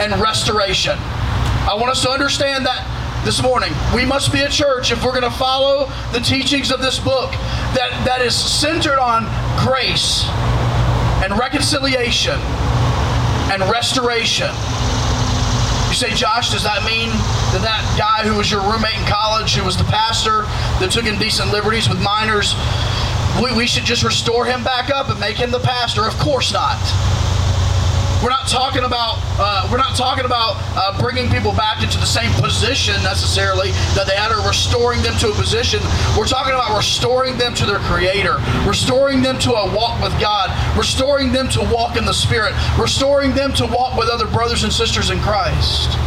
and 0.00 0.20
restoration. 0.20 0.96
I 0.98 1.76
want 1.78 1.90
us 1.90 2.02
to 2.02 2.10
understand 2.10 2.66
that 2.66 2.88
this 3.24 3.40
morning. 3.40 3.72
We 3.94 4.04
must 4.04 4.32
be 4.32 4.40
a 4.40 4.48
church 4.48 4.90
if 4.90 5.04
we're 5.04 5.12
going 5.12 5.30
to 5.30 5.38
follow 5.38 5.86
the 6.12 6.18
teachings 6.18 6.72
of 6.72 6.80
this 6.80 6.98
book 6.98 7.30
that, 7.74 8.02
that 8.04 8.20
is 8.20 8.34
centered 8.34 8.98
on 8.98 9.24
grace 9.64 10.24
and 11.22 11.38
reconciliation 11.38 12.38
and 13.52 13.62
restoration. 13.70 14.50
You 15.92 15.98
say, 15.98 16.14
Josh, 16.14 16.50
does 16.50 16.64
that 16.64 16.88
mean 16.88 17.12
that 17.52 17.60
that 17.60 17.84
guy 18.00 18.24
who 18.24 18.40
was 18.40 18.50
your 18.50 18.64
roommate 18.64 18.96
in 18.96 19.04
college, 19.04 19.52
who 19.52 19.62
was 19.62 19.76
the 19.76 19.84
pastor, 19.84 20.48
that 20.80 20.88
took 20.88 21.04
indecent 21.04 21.52
liberties 21.52 21.84
with 21.84 22.00
minors, 22.00 22.56
we, 23.44 23.52
we 23.52 23.66
should 23.68 23.84
just 23.84 24.00
restore 24.00 24.48
him 24.48 24.64
back 24.64 24.88
up 24.88 25.10
and 25.10 25.20
make 25.20 25.36
him 25.36 25.50
the 25.50 25.60
pastor? 25.60 26.08
Of 26.08 26.16
course 26.16 26.50
not. 26.50 26.80
We're 28.22 28.30
not 28.30 28.46
talking 28.46 28.84
about 28.84 29.18
uh, 29.34 29.66
we're 29.70 29.78
not 29.78 29.96
talking 29.96 30.24
about 30.24 30.54
uh, 30.78 30.96
bringing 31.00 31.28
people 31.28 31.52
back 31.52 31.82
into 31.82 31.98
the 31.98 32.06
same 32.06 32.30
position 32.40 32.94
necessarily 33.02 33.72
that 33.98 34.06
they 34.06 34.14
had, 34.14 34.30
or 34.30 34.46
restoring 34.46 35.02
them 35.02 35.18
to 35.18 35.30
a 35.30 35.34
position. 35.34 35.80
We're 36.16 36.28
talking 36.28 36.54
about 36.54 36.76
restoring 36.76 37.36
them 37.36 37.52
to 37.54 37.66
their 37.66 37.80
Creator, 37.80 38.38
restoring 38.64 39.22
them 39.22 39.40
to 39.40 39.52
a 39.54 39.74
walk 39.74 40.00
with 40.00 40.18
God, 40.20 40.54
restoring 40.78 41.32
them 41.32 41.48
to 41.50 41.60
walk 41.74 41.96
in 41.96 42.04
the 42.04 42.14
Spirit, 42.14 42.54
restoring 42.78 43.34
them 43.34 43.52
to 43.54 43.66
walk 43.66 43.98
with 43.98 44.08
other 44.08 44.28
brothers 44.28 44.62
and 44.62 44.72
sisters 44.72 45.10
in 45.10 45.18
Christ. 45.18 45.98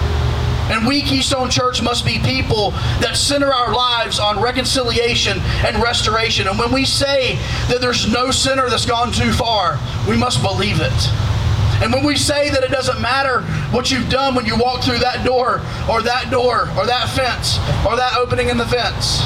And 0.72 0.88
we, 0.88 1.02
Keystone 1.02 1.50
Church, 1.50 1.82
must 1.82 2.06
be 2.06 2.18
people 2.20 2.72
that 3.04 3.18
center 3.18 3.54
our 3.54 3.74
lives 3.74 4.20
on 4.20 4.42
reconciliation 4.42 5.40
and 5.66 5.84
restoration. 5.84 6.48
And 6.48 6.58
when 6.58 6.72
we 6.72 6.86
say 6.86 7.36
that 7.68 7.82
there's 7.82 8.12
no 8.12 8.32
sinner 8.32 8.70
that's 8.70 8.86
gone 8.86 9.12
too 9.12 9.32
far, 9.34 9.78
we 10.10 10.18
must 10.18 10.42
believe 10.42 10.80
it. 10.80 11.35
And 11.84 11.92
when 11.92 12.06
we 12.06 12.16
say 12.16 12.50
that 12.50 12.64
it 12.64 12.72
doesn't 12.72 13.02
matter 13.02 13.42
what 13.72 13.92
you've 13.92 14.10
done 14.10 14.34
when 14.34 14.46
you 14.46 14.58
walk 14.58 14.84
through 14.84 15.00
that 15.00 15.26
door 15.26 15.60
or 15.92 16.02
that 16.02 16.32
door 16.32 16.70
or 16.78 16.86
that 16.86 17.10
fence 17.12 17.58
or 17.86 17.96
that 17.96 18.16
opening 18.18 18.50
in 18.50 18.58
the 18.58 18.66
fence, 18.66 19.24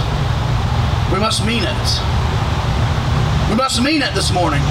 we 1.13 1.19
must 1.19 1.45
mean 1.45 1.63
it. 1.63 1.89
We 3.49 3.55
must 3.55 3.81
mean 3.81 4.01
it 4.01 4.13
this 4.13 4.33
morning. 4.33 4.62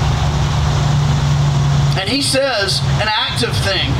And 1.98 2.08
he 2.08 2.22
says 2.22 2.80
an 3.02 3.08
active 3.10 3.54
thing 3.62 3.90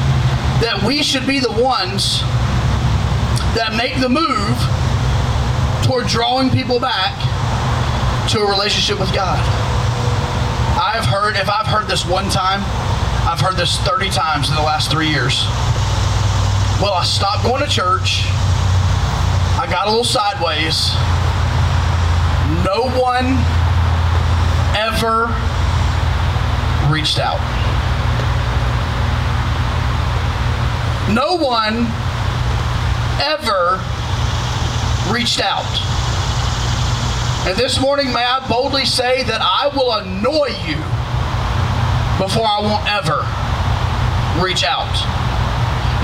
that 0.63 0.83
we 0.87 1.03
should 1.03 1.27
be 1.27 1.39
the 1.39 1.51
ones 1.51 2.21
that 3.55 3.75
make 3.77 3.99
the 4.01 4.09
move 4.09 4.59
toward 5.83 6.07
drawing 6.07 6.51
people 6.51 6.79
back 6.79 7.15
to 8.31 8.41
a 8.41 8.47
relationship 8.51 9.01
with 9.01 9.13
God. 9.15 9.39
I've 10.79 11.07
heard, 11.07 11.35
if 11.37 11.49
I've 11.49 11.67
heard 11.67 11.89
this 11.89 12.07
one 12.07 12.29
time, 12.31 12.63
I've 13.29 13.43
heard 13.43 13.57
this 13.59 13.77
30 13.81 14.09
times 14.09 14.49
in 14.49 14.55
the 14.55 14.63
last 14.63 14.91
three 14.91 15.11
years. 15.11 15.45
Well, 16.81 16.95
I 16.95 17.05
stopped 17.05 17.45
going 17.45 17.63
to 17.63 17.69
church. 17.69 18.23
I 19.61 19.69
got 19.69 19.87
a 19.87 19.91
little 19.91 20.03
sideways. 20.03 20.89
No 22.65 22.89
one 22.97 23.37
ever 24.73 25.29
reached 26.91 27.19
out. 27.19 27.37
No 31.13 31.37
one 31.37 31.85
ever 33.21 33.77
reached 35.13 35.43
out. 35.45 35.69
And 37.47 37.59
this 37.59 37.79
morning, 37.79 38.11
may 38.11 38.25
I 38.25 38.49
boldly 38.49 38.87
say 38.87 39.23
that 39.25 39.43
I 39.43 39.69
will 39.77 39.93
annoy 39.93 40.49
you 40.67 40.98
before 42.19 42.47
I 42.47 42.61
won't 42.61 42.87
ever 42.91 43.23
reach 44.43 44.65
out. 44.65 44.91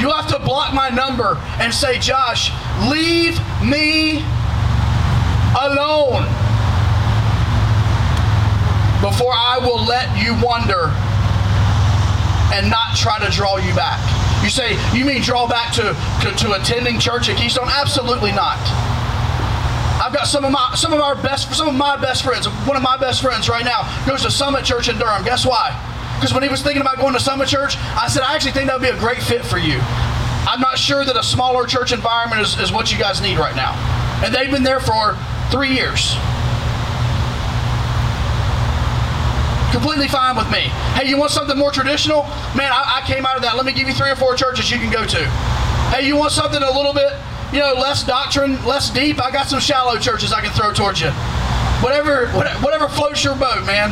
You'll 0.01 0.15
have 0.15 0.29
to 0.29 0.39
block 0.39 0.75
my 0.75 0.89
number 0.89 1.37
and 1.59 1.73
say, 1.73 1.99
Josh, 1.99 2.51
leave 2.89 3.39
me 3.63 4.25
alone 5.55 6.27
before 9.01 9.33
I 9.33 9.59
will 9.61 9.85
let 9.85 10.11
you 10.19 10.35
wander 10.43 10.91
and 12.55 12.71
not 12.71 12.97
try 12.97 13.19
to 13.25 13.31
draw 13.31 13.57
you 13.57 13.75
back. 13.75 14.01
You 14.43 14.51
say, 14.51 14.77
you 14.97 15.05
mean 15.05 15.23
draw 15.23 15.49
back 15.49 15.73
to, 15.75 15.97
to, 16.23 16.37
to 16.37 16.53
attending 16.55 16.99
church 16.99 17.29
at 17.29 17.37
Keystone? 17.37 17.69
Absolutely 17.69 18.33
not. 18.33 18.59
I've 20.03 20.13
got 20.13 20.27
some 20.27 20.45
of 20.45 20.51
my 20.51 20.75
some 20.75 20.93
of 20.93 21.01
our 21.01 21.15
best 21.15 21.55
some 21.55 21.69
of 21.69 21.75
my 21.75 21.97
best 21.97 22.25
friends. 22.25 22.47
One 22.67 22.77
of 22.77 22.83
my 22.83 22.97
best 22.97 23.23
friends 23.23 23.49
right 23.49 23.65
now 23.65 23.89
goes 24.07 24.23
to 24.23 24.31
Summit 24.31 24.65
Church 24.65 24.89
in 24.89 24.99
Durham. 24.99 25.25
Guess 25.25 25.47
why? 25.47 25.73
Because 26.17 26.33
when 26.33 26.43
he 26.43 26.49
was 26.49 26.63
thinking 26.63 26.81
about 26.81 26.99
going 26.99 27.15
to 27.15 27.21
Summit 27.21 27.49
Church, 27.49 27.77
I 27.79 28.09
said, 28.09 28.23
I 28.23 28.35
actually 28.35 28.53
think 28.53 28.69
that 28.69 28.81
would 28.81 28.87
be 28.87 28.95
a 28.95 28.99
great 28.99 29.23
fit 29.23 29.45
for 29.45 29.59
you. 29.59 29.79
I'm 30.47 30.61
not 30.61 30.79
sure 30.79 31.05
that 31.05 31.17
a 31.17 31.23
smaller 31.23 31.67
church 31.67 31.93
environment 31.93 32.43
is, 32.43 32.59
is 32.59 32.73
what 32.73 32.93
you 32.93 32.99
guys 32.99 33.21
need 33.21 33.39
right 33.39 33.57
now. 33.57 33.73
And 34.25 34.35
they've 34.35 34.51
been 34.51 34.63
there 34.63 34.81
for 34.81 35.17
three 35.51 35.73
years. 35.75 36.15
Completely 39.73 40.07
fine 40.07 40.37
with 40.37 40.51
me. 40.53 40.71
Hey, 40.95 41.09
you 41.09 41.19
want 41.19 41.33
something 41.33 41.59
more 41.59 41.73
traditional? 41.73 42.23
Man, 42.55 42.71
I, 42.71 43.03
I 43.03 43.07
came 43.07 43.27
out 43.27 43.37
of 43.37 43.43
that. 43.43 43.57
Let 43.57 43.67
me 43.67 43.73
give 43.73 43.89
you 43.89 43.95
three 43.95 44.11
or 44.11 44.17
four 44.17 44.37
churches 44.37 44.71
you 44.71 44.79
can 44.79 44.93
go 44.93 45.05
to. 45.05 45.25
Hey, 45.91 46.07
you 46.07 46.17
want 46.17 46.31
something 46.31 46.63
a 46.63 46.71
little 46.71 46.95
bit, 46.95 47.13
you 47.53 47.59
know, 47.59 47.75
less 47.75 48.05
doctrine, 48.05 48.63
less 48.65 48.91
deep? 48.91 49.21
I 49.21 49.31
got 49.31 49.49
some 49.49 49.61
shallow 49.61 49.99
churches 49.99 50.33
I 50.33 50.41
can 50.41 50.53
throw 50.53 50.73
towards 50.73 51.01
you. 51.01 51.11
Whatever, 51.83 52.29
whatever 52.29 52.89
floats 52.89 53.25
your 53.25 53.35
boat, 53.35 53.67
man. 53.67 53.91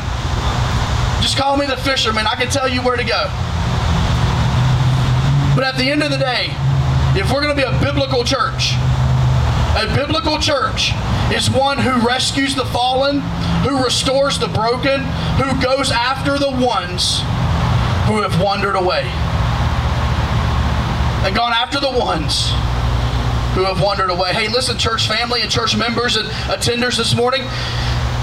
Just 1.23 1.37
call 1.37 1.57
me 1.57 1.67
the 1.67 1.77
fisherman. 1.77 2.27
I 2.27 2.35
can 2.35 2.49
tell 2.49 2.69
you 2.69 2.83
where 2.83 2.97
to 2.97 3.05
go. 3.05 3.31
But 5.55 5.65
at 5.65 5.77
the 5.79 5.89
end 5.89 6.03
of 6.03 6.11
the 6.11 6.19
day, 6.19 6.49
if 7.15 7.33
we're 7.33 7.43
going 7.43 7.55
to 7.55 7.63
be 7.63 7.63
a 7.63 7.79
biblical 7.81 8.25
church, 8.25 8.75
a 9.79 9.87
biblical 9.95 10.39
church 10.39 10.93
is 11.33 11.49
one 11.49 11.79
who 11.79 12.07
rescues 12.07 12.55
the 12.55 12.65
fallen, 12.67 13.21
who 13.63 13.85
restores 13.85 14.39
the 14.39 14.49
broken, 14.49 15.01
who 15.39 15.63
goes 15.63 15.91
after 15.91 16.39
the 16.39 16.51
ones 16.51 17.21
who 18.09 18.21
have 18.21 18.43
wandered 18.43 18.75
away. 18.75 19.03
And 21.25 21.37
gone 21.37 21.53
after 21.53 21.79
the 21.79 21.91
ones 21.91 22.51
who 23.55 23.65
have 23.65 23.81
wandered 23.81 24.11
away. 24.11 24.33
Hey, 24.33 24.49
listen, 24.49 24.77
church 24.77 25.07
family 25.07 25.43
and 25.43 25.51
church 25.51 25.77
members 25.77 26.17
and 26.17 26.27
attenders 26.49 26.97
this 26.97 27.15
morning. 27.15 27.43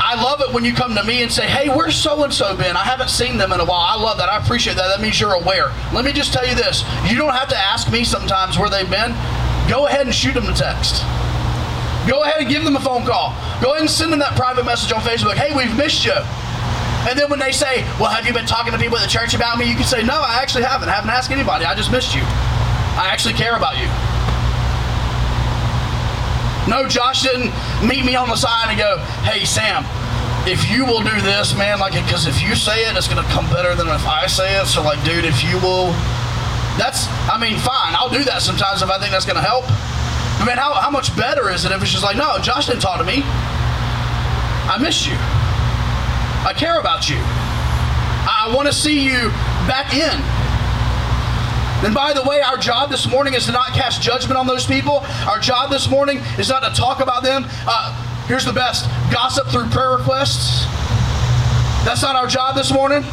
I 0.02 0.16
love 0.16 0.42
it 0.42 0.54
when 0.54 0.64
you 0.64 0.74
come 0.74 0.96
to 0.96 1.04
me 1.04 1.22
and 1.24 1.32
say, 1.32 1.46
hey, 1.46 1.68
where's 1.68 1.96
so 1.96 2.24
and 2.24 2.34
so 2.34 2.56
been? 2.56 2.78
I 2.78 2.84
haven't 2.84 3.10
seen 3.10 3.38
them 3.38 3.52
in 3.52 3.60
a 3.60 3.66
while. 3.66 3.82
I 3.82 4.02
love 4.02 4.18
that. 4.18 4.30
I 4.30 4.38
appreciate 4.38 4.76
that. 4.78 4.88
That 4.88 5.02
means 5.02 5.20
you're 5.20 5.34
aware. 5.34 5.72
Let 5.94 6.06
me 6.06 6.14
just 6.14 6.32
tell 6.32 6.48
you 6.48 6.56
this 6.56 6.84
you 7.06 7.18
don't 7.18 7.34
have 7.34 7.50
to 7.50 7.58
ask 7.58 7.92
me 7.92 8.04
sometimes 8.04 8.58
where 8.58 8.70
they've 8.70 8.90
been. 8.90 9.12
Go 9.70 9.88
ahead 9.88 10.06
and 10.08 10.16
shoot 10.16 10.34
them 10.34 10.48
a 10.48 10.54
text. 10.54 11.04
Go 12.08 12.24
ahead 12.24 12.42
and 12.42 12.50
give 12.50 12.64
them 12.64 12.76
a 12.76 12.80
phone 12.80 13.06
call. 13.06 13.36
Go 13.62 13.72
ahead 13.72 13.82
and 13.82 13.90
send 13.90 14.12
them 14.12 14.20
that 14.20 14.36
private 14.36 14.66
message 14.66 14.92
on 14.92 15.02
Facebook. 15.02 15.36
Hey, 15.36 15.54
we've 15.54 15.76
missed 15.78 16.06
you. 16.06 16.16
And 17.08 17.18
then 17.20 17.30
when 17.30 17.40
they 17.40 17.52
say, 17.52 17.84
well, 18.00 18.10
have 18.10 18.26
you 18.26 18.34
been 18.34 18.48
talking 18.48 18.72
to 18.72 18.80
people 18.80 18.98
at 18.98 19.04
the 19.04 19.12
church 19.12 19.34
about 19.34 19.60
me? 19.60 19.70
You 19.70 19.76
can 19.76 19.86
say, 19.86 20.02
no, 20.04 20.16
I 20.16 20.40
actually 20.42 20.64
haven't. 20.64 20.90
I 20.90 20.94
haven't 20.94 21.12
asked 21.12 21.30
anybody. 21.30 21.66
I 21.66 21.76
just 21.76 21.92
missed 21.92 22.16
you. 22.16 22.22
I 22.24 23.10
actually 23.12 23.36
care 23.36 23.56
about 23.56 23.78
you. 23.78 23.88
No, 26.70 26.88
Josh 26.88 27.24
didn't 27.24 27.52
meet 27.86 28.06
me 28.06 28.16
on 28.16 28.28
the 28.30 28.36
side 28.36 28.70
and 28.70 28.78
go, 28.78 28.98
hey, 29.24 29.46
Sam, 29.46 29.86
if 30.48 30.70
you 30.70 30.86
will 30.86 31.02
do 31.02 31.22
this, 31.22 31.56
man, 31.56 31.80
like, 31.80 31.94
because 31.94 32.28
if 32.28 32.42
you 32.42 32.56
say 32.56 32.90
it, 32.90 32.96
it's 32.96 33.08
going 33.08 33.24
to 33.24 33.30
come 33.32 33.46
better 33.52 33.76
than 33.76 33.88
if 33.88 34.06
I 34.08 34.28
say 34.28 34.60
it. 34.60 34.66
So, 34.66 34.82
like, 34.84 35.04
dude, 35.04 35.26
if 35.26 35.44
you 35.44 35.60
will, 35.60 35.92
that's, 36.80 37.08
I 37.28 37.38
mean, 37.40 37.58
fine. 37.60 37.96
I'll 37.96 38.10
do 38.10 38.24
that 38.24 38.42
sometimes 38.42 38.82
if 38.82 38.90
I 38.90 38.98
think 39.00 39.12
that's 39.12 39.26
going 39.26 39.40
to 39.40 39.46
help. 39.46 39.66
But, 40.40 40.46
man, 40.46 40.58
how, 40.58 40.74
how 40.74 40.90
much 40.90 41.16
better 41.16 41.50
is 41.50 41.66
it 41.66 41.72
if 41.72 41.82
it's 41.82 41.92
just 41.92 42.04
like, 42.04 42.18
no, 42.18 42.40
Josh 42.40 42.68
didn't 42.68 42.82
talk 42.82 43.00
to 43.00 43.06
me. 43.06 43.22
I 44.70 44.78
miss 44.80 45.08
you. 45.08 45.16
I 46.46 46.54
care 46.56 46.80
about 46.80 47.10
you. 47.10 47.18
I 47.20 48.52
want 48.56 48.68
to 48.68 48.74
see 48.74 49.04
you 49.04 49.30
back 49.68 49.94
in. 49.94 50.39
And 51.84 51.96
by 51.96 52.12
the 52.12 52.24
way, 52.24 52.42
our 52.42 52.58
job 52.58 52.90
this 52.90 53.08
morning 53.08 53.34
is 53.34 53.46
to 53.46 53.54
not 53.54 53.68
cast 53.68 54.02
judgment 54.02 54.38
on 54.38 54.46
those 54.46 54.66
people. 54.66 54.98
Our 55.28 55.40
job 55.40 55.70
this 55.70 55.90
morning 55.90 56.18
is 56.38 56.50
not 56.50 56.60
to 56.60 56.78
talk 56.78 57.00
about 57.00 57.24
them. 57.24 57.46
Uh, 57.66 57.96
here's 58.28 58.44
the 58.44 58.52
best 58.52 58.86
gossip 59.14 59.48
through 59.48 59.70
prayer 59.70 59.92
requests. 59.92 60.66
That's 61.86 62.02
not 62.02 62.18
our 62.18 62.28
job 62.28 62.56
this 62.56 62.74
morning. 62.74 63.04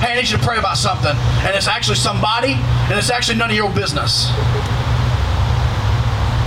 Hey, 0.00 0.12
I 0.12 0.14
need 0.16 0.30
you 0.30 0.38
to 0.38 0.42
pray 0.42 0.56
about 0.56 0.78
something. 0.78 1.14
And 1.44 1.54
it's 1.54 1.68
actually 1.68 1.96
somebody, 1.96 2.54
and 2.54 2.98
it's 2.98 3.10
actually 3.10 3.36
none 3.36 3.50
of 3.50 3.56
your 3.56 3.70
business. 3.70 4.30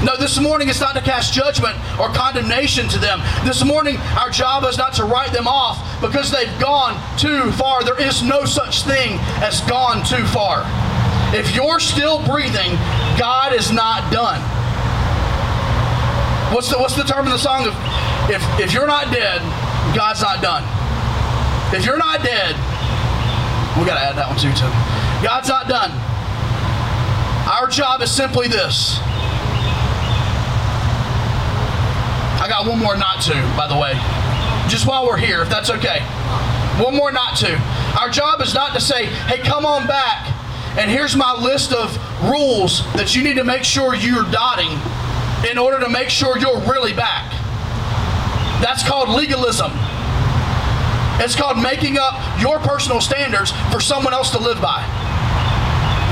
No, 0.03 0.17
this 0.17 0.39
morning 0.39 0.69
it's 0.69 0.79
not 0.79 0.95
to 0.95 1.01
cast 1.01 1.33
judgment 1.33 1.75
or 1.99 2.09
condemnation 2.09 2.87
to 2.89 2.99
them. 2.99 3.19
This 3.45 3.63
morning, 3.63 3.97
our 4.17 4.29
job 4.29 4.63
is 4.65 4.77
not 4.77 4.93
to 4.93 5.05
write 5.05 5.31
them 5.31 5.47
off 5.47 5.77
because 6.01 6.31
they've 6.31 6.59
gone 6.59 6.97
too 7.17 7.51
far. 7.53 7.83
There 7.83 7.99
is 7.99 8.23
no 8.23 8.45
such 8.45 8.83
thing 8.83 9.17
as 9.41 9.61
gone 9.61 10.03
too 10.05 10.25
far. 10.27 10.63
If 11.33 11.55
you're 11.55 11.79
still 11.79 12.23
breathing, 12.25 12.75
God 13.19 13.53
is 13.53 13.71
not 13.71 14.11
done. 14.11 14.39
What's 16.53 16.69
the, 16.69 16.77
what's 16.77 16.95
the 16.95 17.03
term 17.03 17.25
in 17.25 17.31
the 17.31 17.37
song? 17.37 17.67
Of, 17.67 17.73
if, 18.29 18.41
if 18.59 18.73
you're 18.73 18.87
not 18.87 19.11
dead, 19.11 19.41
God's 19.95 20.21
not 20.21 20.41
done. 20.41 20.63
If 21.75 21.85
you're 21.85 21.97
not 21.97 22.23
dead, 22.23 22.55
we 23.77 23.85
got 23.85 23.95
to 23.95 24.05
add 24.07 24.15
that 24.15 24.27
one 24.29 24.39
too, 24.39 24.53
too. 24.55 24.71
God's 25.21 25.49
not 25.49 25.67
done. 25.67 25.91
Our 27.47 27.67
job 27.67 28.01
is 28.01 28.11
simply 28.11 28.47
this. 28.47 28.99
I 32.39 32.47
got 32.47 32.65
one 32.67 32.79
more 32.79 32.95
not 32.95 33.21
to, 33.23 33.33
by 33.57 33.67
the 33.67 33.75
way. 33.75 33.93
Just 34.69 34.87
while 34.87 35.05
we're 35.05 35.17
here, 35.17 35.41
if 35.41 35.49
that's 35.49 35.69
okay. 35.69 35.99
One 36.81 36.95
more 36.95 37.11
not 37.11 37.35
to. 37.37 37.57
Our 37.99 38.09
job 38.09 38.41
is 38.41 38.53
not 38.53 38.73
to 38.73 38.79
say, 38.79 39.05
hey, 39.27 39.39
come 39.39 39.65
on 39.65 39.87
back, 39.87 40.37
and 40.77 40.91
here's 40.91 41.15
my 41.15 41.33
list 41.33 41.73
of 41.73 41.95
rules 42.29 42.85
that 42.93 43.15
you 43.15 43.23
need 43.23 43.35
to 43.35 43.43
make 43.43 43.63
sure 43.63 43.95
you're 43.95 44.29
dotting 44.31 44.79
in 45.49 45.57
order 45.57 45.79
to 45.79 45.89
make 45.89 46.09
sure 46.09 46.37
you're 46.37 46.59
really 46.61 46.93
back. 46.93 47.31
That's 48.61 48.87
called 48.87 49.09
legalism. 49.09 49.71
It's 51.19 51.35
called 51.35 51.57
making 51.57 51.97
up 51.97 52.13
your 52.39 52.59
personal 52.59 53.01
standards 53.01 53.51
for 53.71 53.79
someone 53.79 54.13
else 54.13 54.29
to 54.31 54.39
live 54.39 54.61
by. 54.61 54.85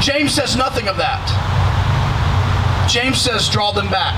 James 0.01 0.34
says 0.34 0.56
nothing 0.56 0.88
of 0.88 0.97
that. 0.97 1.21
James 2.89 3.19
says, 3.21 3.49
draw 3.49 3.71
them 3.71 3.89
back. 3.89 4.17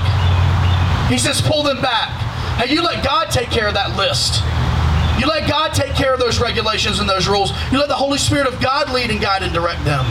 He 1.10 1.18
says, 1.18 1.40
pull 1.40 1.62
them 1.62 1.80
back. 1.80 2.10
Hey, 2.58 2.72
you 2.72 2.82
let 2.82 3.04
God 3.04 3.30
take 3.30 3.50
care 3.50 3.68
of 3.68 3.74
that 3.74 3.96
list. 3.96 4.42
You 5.20 5.26
let 5.26 5.48
God 5.48 5.74
take 5.74 5.94
care 5.94 6.14
of 6.14 6.20
those 6.20 6.40
regulations 6.40 7.00
and 7.00 7.08
those 7.08 7.28
rules. 7.28 7.52
You 7.72 7.78
let 7.78 7.88
the 7.88 7.94
Holy 7.94 8.18
Spirit 8.18 8.46
of 8.46 8.60
God 8.60 8.90
lead 8.92 9.10
and 9.10 9.20
guide 9.20 9.42
and 9.42 9.52
direct 9.52 9.84
them. 9.84 10.04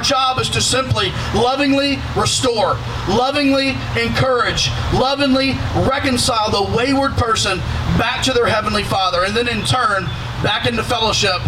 Our 0.00 0.04
job 0.06 0.38
is 0.38 0.48
to 0.50 0.62
simply 0.62 1.10
lovingly 1.34 1.98
restore, 2.16 2.78
lovingly 3.06 3.76
encourage, 4.00 4.70
lovingly 4.94 5.52
reconcile 5.86 6.50
the 6.50 6.74
wayward 6.74 7.12
person 7.18 7.58
back 7.98 8.22
to 8.24 8.32
their 8.32 8.46
Heavenly 8.46 8.82
Father, 8.82 9.24
and 9.24 9.36
then 9.36 9.46
in 9.46 9.62
turn, 9.66 10.06
back 10.42 10.66
into 10.66 10.82
fellowship 10.82 11.42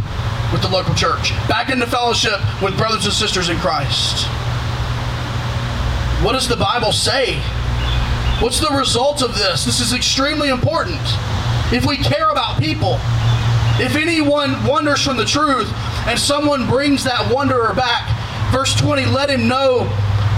with 0.52 0.60
the 0.60 0.68
local 0.68 0.94
church, 0.94 1.30
back 1.48 1.70
into 1.70 1.86
fellowship 1.86 2.40
with 2.60 2.76
brothers 2.76 3.06
and 3.06 3.14
sisters 3.14 3.48
in 3.48 3.56
Christ. 3.56 4.26
What 6.22 6.34
does 6.34 6.46
the 6.46 6.58
Bible 6.58 6.92
say? 6.92 7.36
What's 8.40 8.60
the 8.60 8.76
result 8.76 9.22
of 9.22 9.34
this? 9.34 9.64
This 9.64 9.80
is 9.80 9.94
extremely 9.94 10.50
important. 10.50 11.00
If 11.72 11.86
we 11.86 11.96
care 11.96 12.28
about 12.28 12.60
people, 12.60 12.98
if 13.80 13.96
anyone 13.96 14.62
wanders 14.66 15.02
from 15.02 15.16
the 15.16 15.24
truth 15.24 15.72
and 16.06 16.18
someone 16.18 16.68
brings 16.68 17.02
that 17.04 17.32
wanderer 17.32 17.72
back, 17.72 18.18
verse 18.52 18.74
20, 18.74 19.06
let 19.06 19.30
him 19.30 19.48
know 19.48 19.84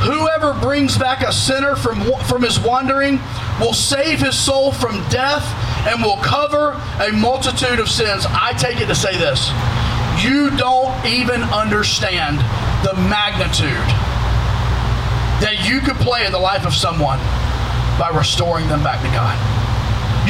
whoever 0.07 0.55
brings 0.55 0.97
back 0.97 1.23
a 1.23 1.33
sinner 1.33 1.75
from, 1.75 2.01
from 2.27 2.43
his 2.43 2.61
wandering 2.61 3.19
will 3.61 3.75
save 3.75 4.21
his 4.21 4.39
soul 4.39 4.71
from 4.71 5.07
death 5.09 5.45
and 5.87 6.01
will 6.01 6.17
cover 6.19 6.81
a 7.03 7.13
multitude 7.13 7.81
of 7.81 7.89
sins. 7.89 8.25
I 8.29 8.55
take 8.57 8.81
it 8.81 8.87
to 8.87 8.95
say 8.95 9.19
this 9.19 9.51
you 10.23 10.51
don't 10.57 10.95
even 11.05 11.43
understand 11.43 12.39
the 12.87 12.95
magnitude 13.11 13.89
that 15.43 15.67
you 15.69 15.81
could 15.81 15.97
play 15.97 16.25
in 16.25 16.31
the 16.31 16.39
life 16.39 16.65
of 16.65 16.73
someone 16.73 17.19
by 17.99 18.13
restoring 18.15 18.69
them 18.69 18.83
back 18.85 19.03
to 19.03 19.11
God. 19.11 19.35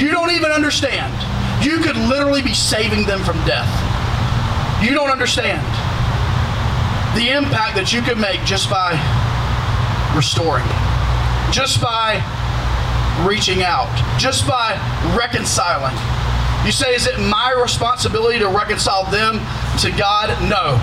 You 0.00 0.10
don't 0.10 0.30
even 0.32 0.50
understand. 0.50 1.12
You 1.62 1.80
could 1.80 1.96
literally 1.96 2.42
be 2.42 2.54
saving 2.54 3.04
them 3.04 3.22
from 3.22 3.36
death. 3.44 3.68
You 4.82 4.94
don't 4.94 5.10
understand 5.10 5.62
the 7.14 7.30
impact 7.30 7.76
that 7.76 7.92
you 7.92 8.02
could 8.02 8.18
make 8.18 8.42
just 8.44 8.68
by 8.68 8.98
restoring, 10.16 10.66
just 11.50 11.80
by 11.80 12.18
reaching 13.22 13.62
out, 13.62 13.90
just 14.18 14.46
by 14.46 14.74
reconciling. 15.14 15.94
You 16.66 16.72
say, 16.72 16.94
is 16.94 17.06
it 17.06 17.18
my 17.18 17.54
responsibility 17.60 18.38
to 18.38 18.48
reconcile 18.48 19.04
them 19.10 19.38
to 19.78 19.90
God? 19.96 20.30
No. 20.48 20.80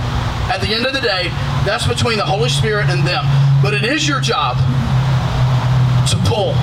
At 0.47 0.59
the 0.61 0.73
end 0.73 0.85
of 0.85 0.93
the 0.93 1.01
day, 1.01 1.27
that's 1.65 1.87
between 1.87 2.17
the 2.17 2.25
Holy 2.25 2.49
Spirit 2.49 2.89
and 2.89 3.05
them. 3.05 3.25
But 3.61 3.73
it 3.73 3.83
is 3.83 4.07
your 4.07 4.21
job 4.21 4.57
to 6.07 6.17
pull. 6.23 6.55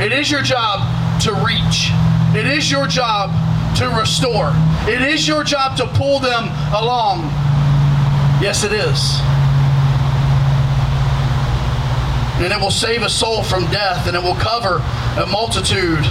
It 0.00 0.12
is 0.12 0.30
your 0.30 0.42
job 0.42 0.80
to 1.22 1.32
reach. 1.44 1.90
It 2.36 2.46
is 2.46 2.70
your 2.70 2.86
job 2.86 3.30
to 3.76 3.88
restore. 3.88 4.52
It 4.88 5.02
is 5.02 5.26
your 5.26 5.44
job 5.44 5.76
to 5.78 5.86
pull 5.86 6.20
them 6.20 6.48
along. 6.74 7.30
Yes, 8.40 8.64
it 8.64 8.72
is. 8.72 9.20
And 12.38 12.52
it 12.52 12.60
will 12.60 12.70
save 12.70 13.02
a 13.02 13.08
soul 13.08 13.42
from 13.42 13.64
death, 13.70 14.06
and 14.06 14.14
it 14.14 14.22
will 14.22 14.34
cover 14.34 14.76
a 15.16 15.26
multitude 15.26 16.04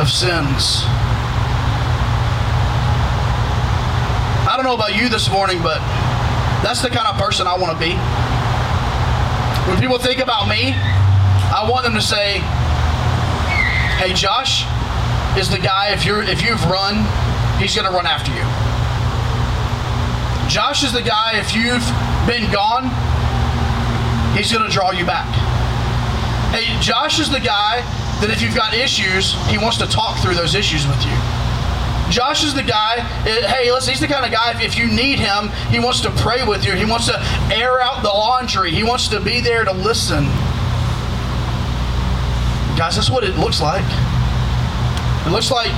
of 0.00 0.10
sins. 0.10 0.82
I 4.48 4.54
don't 4.56 4.64
know 4.64 4.74
about 4.74 4.96
you 4.96 5.08
this 5.08 5.30
morning, 5.30 5.62
but 5.62 5.78
that's 6.66 6.82
the 6.82 6.88
kind 6.88 7.06
of 7.06 7.16
person 7.16 7.46
I 7.46 7.56
want 7.56 7.78
to 7.78 7.78
be. 7.78 7.94
When 9.70 9.78
people 9.80 9.98
think 9.98 10.18
about 10.18 10.48
me, 10.48 10.74
I 11.54 11.68
want 11.70 11.84
them 11.84 11.94
to 11.94 12.02
say, 12.02 12.38
"Hey, 14.02 14.12
Josh 14.14 14.64
is 15.38 15.48
the 15.48 15.58
guy. 15.58 15.92
If 15.92 16.04
you're 16.04 16.22
if 16.22 16.42
you've 16.42 16.64
run, 16.66 17.06
he's 17.60 17.76
going 17.76 17.86
to 17.86 17.92
run 17.92 18.06
after 18.06 18.32
you. 18.34 18.67
Josh 20.48 20.82
is 20.82 20.92
the 20.92 21.02
guy. 21.02 21.32
If 21.34 21.54
you've 21.54 21.84
been 22.26 22.50
gone, 22.50 22.88
he's 24.34 24.50
going 24.50 24.64
to 24.64 24.72
draw 24.72 24.92
you 24.92 25.04
back. 25.04 25.28
Hey, 26.52 26.64
Josh 26.80 27.20
is 27.20 27.28
the 27.28 27.38
guy 27.38 27.84
that 28.20 28.30
if 28.30 28.40
you've 28.40 28.54
got 28.54 28.72
issues, 28.72 29.34
he 29.46 29.58
wants 29.58 29.76
to 29.76 29.86
talk 29.86 30.18
through 30.22 30.34
those 30.34 30.54
issues 30.54 30.86
with 30.86 30.96
you. 31.04 31.12
Josh 32.08 32.42
is 32.42 32.54
the 32.54 32.62
guy, 32.62 33.04
eh, 33.28 33.46
hey, 33.46 33.70
listen, 33.70 33.92
he's 33.92 34.00
the 34.00 34.08
kind 34.08 34.24
of 34.24 34.32
guy, 34.32 34.52
if, 34.52 34.62
if 34.62 34.78
you 34.78 34.88
need 34.88 35.18
him, 35.18 35.50
he 35.68 35.78
wants 35.78 36.00
to 36.00 36.10
pray 36.12 36.42
with 36.42 36.64
you. 36.64 36.72
He 36.72 36.86
wants 36.86 37.04
to 37.06 37.20
air 37.52 37.82
out 37.82 38.02
the 38.02 38.08
laundry. 38.08 38.70
He 38.70 38.82
wants 38.82 39.08
to 39.08 39.20
be 39.20 39.42
there 39.42 39.64
to 39.66 39.72
listen. 39.72 40.24
Guys, 42.80 42.96
that's 42.96 43.10
what 43.10 43.22
it 43.22 43.36
looks 43.36 43.60
like. 43.60 43.84
It 45.26 45.30
looks 45.30 45.50
like 45.50 45.68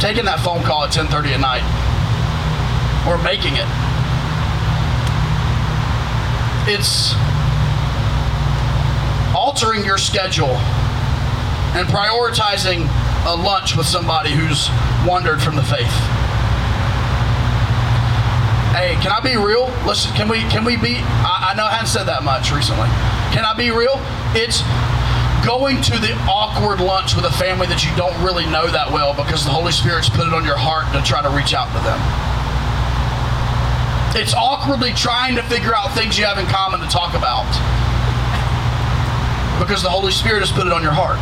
taking 0.00 0.24
that 0.26 0.38
phone 0.44 0.62
call 0.62 0.84
at 0.84 0.92
10:30 0.92 1.34
at 1.34 1.40
night 1.40 1.77
or 3.08 3.16
making 3.24 3.56
it. 3.56 3.68
It's 6.68 7.16
altering 9.34 9.84
your 9.84 9.96
schedule 9.96 10.52
and 11.72 11.88
prioritizing 11.88 12.84
a 13.24 13.34
lunch 13.34 13.76
with 13.76 13.86
somebody 13.86 14.30
who's 14.30 14.68
wandered 15.08 15.40
from 15.40 15.56
the 15.56 15.62
faith. 15.62 15.96
Hey, 18.76 18.94
can 19.00 19.10
I 19.10 19.20
be 19.20 19.36
real? 19.36 19.66
Listen, 19.86 20.14
can 20.14 20.28
we 20.28 20.40
can 20.52 20.64
we 20.64 20.76
be 20.76 21.00
I, 21.24 21.50
I 21.50 21.54
know 21.56 21.64
I 21.64 21.72
haven't 21.72 21.88
said 21.88 22.04
that 22.04 22.22
much 22.22 22.52
recently. 22.52 22.86
Can 23.32 23.44
I 23.44 23.54
be 23.56 23.70
real? 23.70 23.96
It's 24.36 24.60
going 25.44 25.80
to 25.80 25.96
the 25.98 26.12
awkward 26.28 26.80
lunch 26.80 27.16
with 27.16 27.24
a 27.24 27.32
family 27.32 27.66
that 27.68 27.84
you 27.84 27.90
don't 27.96 28.14
really 28.22 28.44
know 28.46 28.68
that 28.68 28.92
well 28.92 29.14
because 29.14 29.44
the 29.44 29.50
Holy 29.50 29.72
Spirit's 29.72 30.08
put 30.08 30.26
it 30.28 30.34
on 30.34 30.44
your 30.44 30.58
heart 30.58 30.92
to 30.92 31.00
try 31.00 31.22
to 31.22 31.30
reach 31.30 31.54
out 31.54 31.72
to 31.72 31.80
them. 31.80 31.96
It's 34.14 34.34
awkwardly 34.34 34.92
trying 34.94 35.36
to 35.36 35.42
figure 35.44 35.74
out 35.74 35.92
things 35.94 36.18
you 36.18 36.24
have 36.24 36.38
in 36.38 36.46
common 36.46 36.80
to 36.80 36.86
talk 36.86 37.14
about 37.14 37.46
because 39.60 39.82
the 39.82 39.90
Holy 39.90 40.12
Spirit 40.12 40.40
has 40.40 40.52
put 40.52 40.66
it 40.66 40.72
on 40.72 40.82
your 40.82 40.94
heart. 40.94 41.18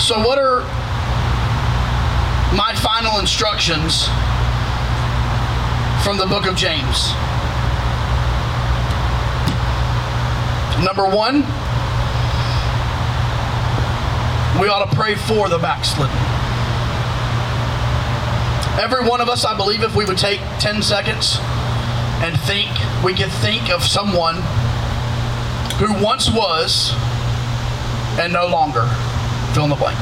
So, 0.00 0.18
what 0.18 0.38
are 0.38 0.62
my 2.54 2.74
final 2.76 3.18
instructions 3.18 4.06
from 6.04 6.16
the 6.18 6.26
book 6.26 6.46
of 6.46 6.56
James? 6.56 7.12
Number 10.84 11.06
one, 11.08 11.40
we 14.60 14.68
ought 14.68 14.88
to 14.88 14.96
pray 14.96 15.14
for 15.14 15.48
the 15.48 15.58
backslidden. 15.58 16.25
Every 18.78 19.08
one 19.08 19.20
of 19.20 19.28
us, 19.28 19.44
I 19.44 19.56
believe, 19.56 19.82
if 19.82 19.96
we 19.96 20.04
would 20.04 20.18
take 20.18 20.40
10 20.58 20.82
seconds 20.82 21.38
and 22.20 22.38
think, 22.40 22.70
we 23.02 23.14
could 23.14 23.32
think 23.40 23.70
of 23.70 23.82
someone 23.82 24.36
who 25.78 25.92
once 26.04 26.30
was 26.30 26.92
and 28.18 28.32
no 28.32 28.46
longer. 28.46 28.86
Fill 29.54 29.64
in 29.64 29.70
the 29.70 29.76
blank. 29.76 29.98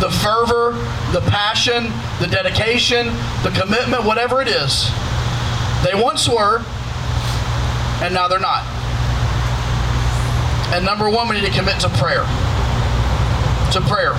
The 0.00 0.10
fervor, 0.10 0.72
the 1.12 1.20
passion, 1.30 1.92
the 2.20 2.26
dedication, 2.26 3.08
the 3.42 3.50
commitment, 3.50 4.04
whatever 4.04 4.40
it 4.42 4.48
is, 4.48 4.90
they 5.84 5.94
once 5.94 6.28
were 6.28 6.64
and 8.02 8.12
now 8.12 8.28
they're 8.28 8.38
not. 8.38 8.64
And 10.74 10.84
number 10.84 11.08
one, 11.08 11.28
we 11.28 11.40
need 11.40 11.46
to 11.46 11.52
commit 11.52 11.80
to 11.80 11.88
prayer. 11.90 12.24
To 13.72 13.80
prayer. 13.88 14.14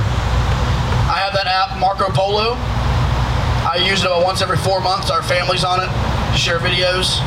I 1.18 1.22
have 1.26 1.34
that 1.34 1.50
app, 1.50 1.82
Marco 1.82 2.14
Polo. 2.14 2.54
I 3.66 3.82
use 3.82 4.06
it 4.06 4.06
about 4.06 4.22
once 4.22 4.46
every 4.46 4.62
four 4.62 4.78
months. 4.78 5.10
Our 5.10 5.26
family's 5.26 5.66
on 5.66 5.82
it 5.82 5.90
to 5.90 6.38
share 6.38 6.62
videos. 6.62 7.18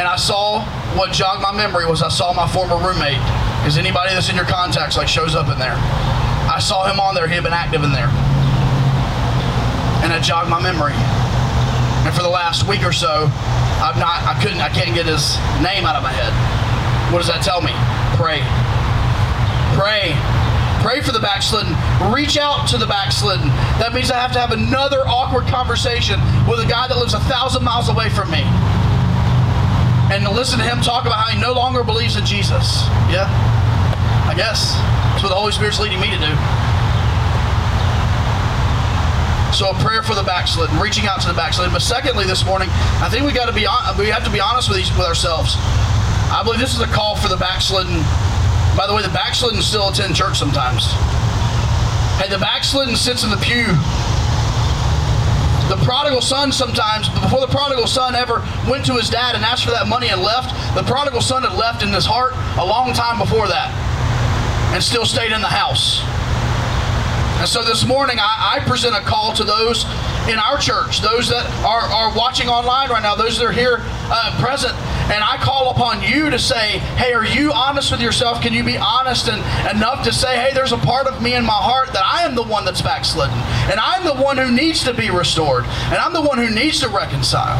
And 0.00 0.08
I 0.08 0.16
saw 0.16 0.64
what 0.96 1.12
jogged 1.12 1.44
my 1.44 1.52
memory 1.52 1.84
was 1.84 2.00
I 2.00 2.08
saw 2.08 2.32
my 2.32 2.48
former 2.48 2.80
roommate. 2.80 3.20
Because 3.60 3.76
anybody 3.76 4.16
that's 4.16 4.32
in 4.32 4.40
your 4.40 4.48
contacts 4.48 4.96
like 4.96 5.04
shows 5.04 5.36
up 5.36 5.52
in 5.52 5.60
there. 5.60 5.76
I 6.48 6.64
saw 6.64 6.88
him 6.88 6.96
on 6.96 7.12
there. 7.12 7.28
He 7.28 7.36
had 7.36 7.44
been 7.44 7.52
active 7.52 7.84
in 7.84 7.92
there. 7.92 8.08
And 10.00 10.08
it 10.08 10.24
jogged 10.24 10.48
my 10.48 10.56
memory. 10.56 10.96
And 12.08 12.12
for 12.16 12.24
the 12.24 12.32
last 12.32 12.64
week 12.64 12.88
or 12.88 12.92
so, 12.96 13.28
I've 13.84 14.00
not, 14.00 14.24
I 14.24 14.32
couldn't, 14.40 14.64
I 14.64 14.72
can't 14.72 14.96
get 14.96 15.04
his 15.04 15.36
name 15.60 15.84
out 15.84 15.92
of 15.92 16.02
my 16.02 16.16
head. 16.16 16.32
What 17.12 17.20
does 17.20 17.28
that 17.28 17.44
tell 17.44 17.60
me? 17.60 17.76
Pray. 18.16 18.40
Pray. 19.76 20.16
Pray 20.80 21.04
for 21.04 21.12
the 21.12 21.20
backslidden. 21.20 21.76
Reach 22.10 22.36
out 22.36 22.66
to 22.68 22.78
the 22.78 22.86
backslidden. 22.86 23.46
That 23.78 23.92
means 23.94 24.10
I 24.10 24.18
have 24.18 24.32
to 24.32 24.40
have 24.40 24.50
another 24.50 25.06
awkward 25.06 25.46
conversation 25.46 26.18
with 26.48 26.58
a 26.58 26.66
guy 26.66 26.88
that 26.88 26.98
lives 26.98 27.14
a 27.14 27.20
thousand 27.30 27.62
miles 27.62 27.88
away 27.88 28.08
from 28.10 28.30
me. 28.30 28.42
And 30.10 30.26
listen 30.34 30.58
to 30.58 30.64
him 30.64 30.82
talk 30.82 31.06
about 31.06 31.22
how 31.22 31.30
he 31.30 31.40
no 31.40 31.52
longer 31.52 31.84
believes 31.84 32.16
in 32.16 32.26
Jesus. 32.26 32.82
Yeah? 33.06 33.30
I 34.26 34.34
guess. 34.34 34.74
That's 35.12 35.22
what 35.22 35.30
the 35.30 35.38
Holy 35.38 35.52
Spirit's 35.52 35.78
leading 35.78 36.00
me 36.00 36.10
to 36.10 36.18
do. 36.18 36.32
So 39.52 39.70
a 39.70 39.76
prayer 39.84 40.02
for 40.02 40.16
the 40.16 40.24
backslidden, 40.24 40.80
reaching 40.80 41.06
out 41.06 41.20
to 41.22 41.28
the 41.28 41.36
backslidden. 41.36 41.72
But 41.72 41.82
secondly, 41.82 42.24
this 42.24 42.44
morning, 42.44 42.68
I 43.04 43.08
think 43.12 43.24
we 43.24 43.32
got 43.32 43.46
to 43.46 43.54
be 43.54 43.68
we 44.00 44.08
have 44.08 44.24
to 44.24 44.32
be 44.32 44.40
honest 44.40 44.68
with 44.68 44.80
each, 44.80 44.90
with 44.96 45.06
ourselves. 45.06 45.54
I 46.32 46.40
believe 46.42 46.58
this 46.58 46.74
is 46.74 46.80
a 46.80 46.88
call 46.88 47.16
for 47.16 47.28
the 47.28 47.36
backslidden. 47.36 48.00
By 48.76 48.88
the 48.88 48.94
way, 48.94 49.02
the 49.02 49.12
backslidden 49.12 49.60
still 49.60 49.90
attend 49.90 50.16
church 50.16 50.38
sometimes. 50.38 50.88
Hey, 52.22 52.28
the 52.28 52.38
backslidden 52.38 52.94
sits 52.94 53.24
in 53.24 53.30
the 53.30 53.36
pew. 53.38 53.66
The 55.66 55.74
prodigal 55.82 56.20
son 56.20 56.52
sometimes, 56.52 57.08
before 57.08 57.40
the 57.40 57.50
prodigal 57.50 57.88
son 57.88 58.14
ever 58.14 58.46
went 58.70 58.86
to 58.86 58.94
his 58.94 59.10
dad 59.10 59.34
and 59.34 59.42
asked 59.42 59.64
for 59.64 59.72
that 59.72 59.88
money 59.88 60.06
and 60.06 60.22
left, 60.22 60.54
the 60.76 60.84
prodigal 60.84 61.20
son 61.20 61.42
had 61.42 61.58
left 61.58 61.82
in 61.82 61.88
his 61.88 62.06
heart 62.06 62.30
a 62.62 62.64
long 62.64 62.94
time 62.94 63.18
before 63.18 63.48
that 63.48 63.74
and 64.70 64.80
still 64.80 65.04
stayed 65.04 65.32
in 65.32 65.40
the 65.40 65.50
house. 65.50 65.98
And 67.42 67.48
so 67.50 67.64
this 67.64 67.84
morning, 67.84 68.18
I, 68.20 68.54
I, 68.54 68.68
present 68.70 68.94
a 68.94 69.00
call 69.00 69.34
to 69.34 69.42
those 69.42 69.82
in 70.30 70.38
our 70.38 70.58
church, 70.62 71.02
those 71.02 71.26
that 71.26 71.42
are, 71.66 71.90
are 71.90 72.14
watching 72.14 72.46
online 72.46 72.88
right 72.88 73.02
now, 73.02 73.16
those 73.16 73.36
that 73.36 73.44
are 73.44 73.50
here 73.50 73.82
uh, 74.14 74.38
present. 74.38 74.78
And 75.10 75.22
I 75.24 75.36
call 75.40 75.70
upon 75.70 76.02
you 76.02 76.30
to 76.30 76.38
say, 76.38 76.78
hey, 76.96 77.12
are 77.12 77.24
you 77.24 77.52
honest 77.52 77.90
with 77.90 78.00
yourself? 78.00 78.40
Can 78.40 78.52
you 78.52 78.62
be 78.64 78.76
honest 78.76 79.28
and 79.28 79.40
enough 79.76 80.04
to 80.04 80.12
say, 80.12 80.38
hey, 80.38 80.54
there's 80.54 80.72
a 80.72 80.78
part 80.78 81.06
of 81.06 81.22
me 81.22 81.34
in 81.34 81.44
my 81.44 81.52
heart 81.52 81.92
that 81.92 82.04
I 82.04 82.24
am 82.24 82.34
the 82.34 82.42
one 82.42 82.64
that's 82.64 82.80
backslidden. 82.80 83.36
And 83.70 83.80
I'm 83.80 84.04
the 84.04 84.22
one 84.22 84.38
who 84.38 84.50
needs 84.50 84.84
to 84.84 84.94
be 84.94 85.10
restored. 85.10 85.64
And 85.64 85.96
I'm 85.96 86.12
the 86.12 86.22
one 86.22 86.38
who 86.38 86.48
needs 86.48 86.80
to 86.80 86.88
reconcile. 86.88 87.58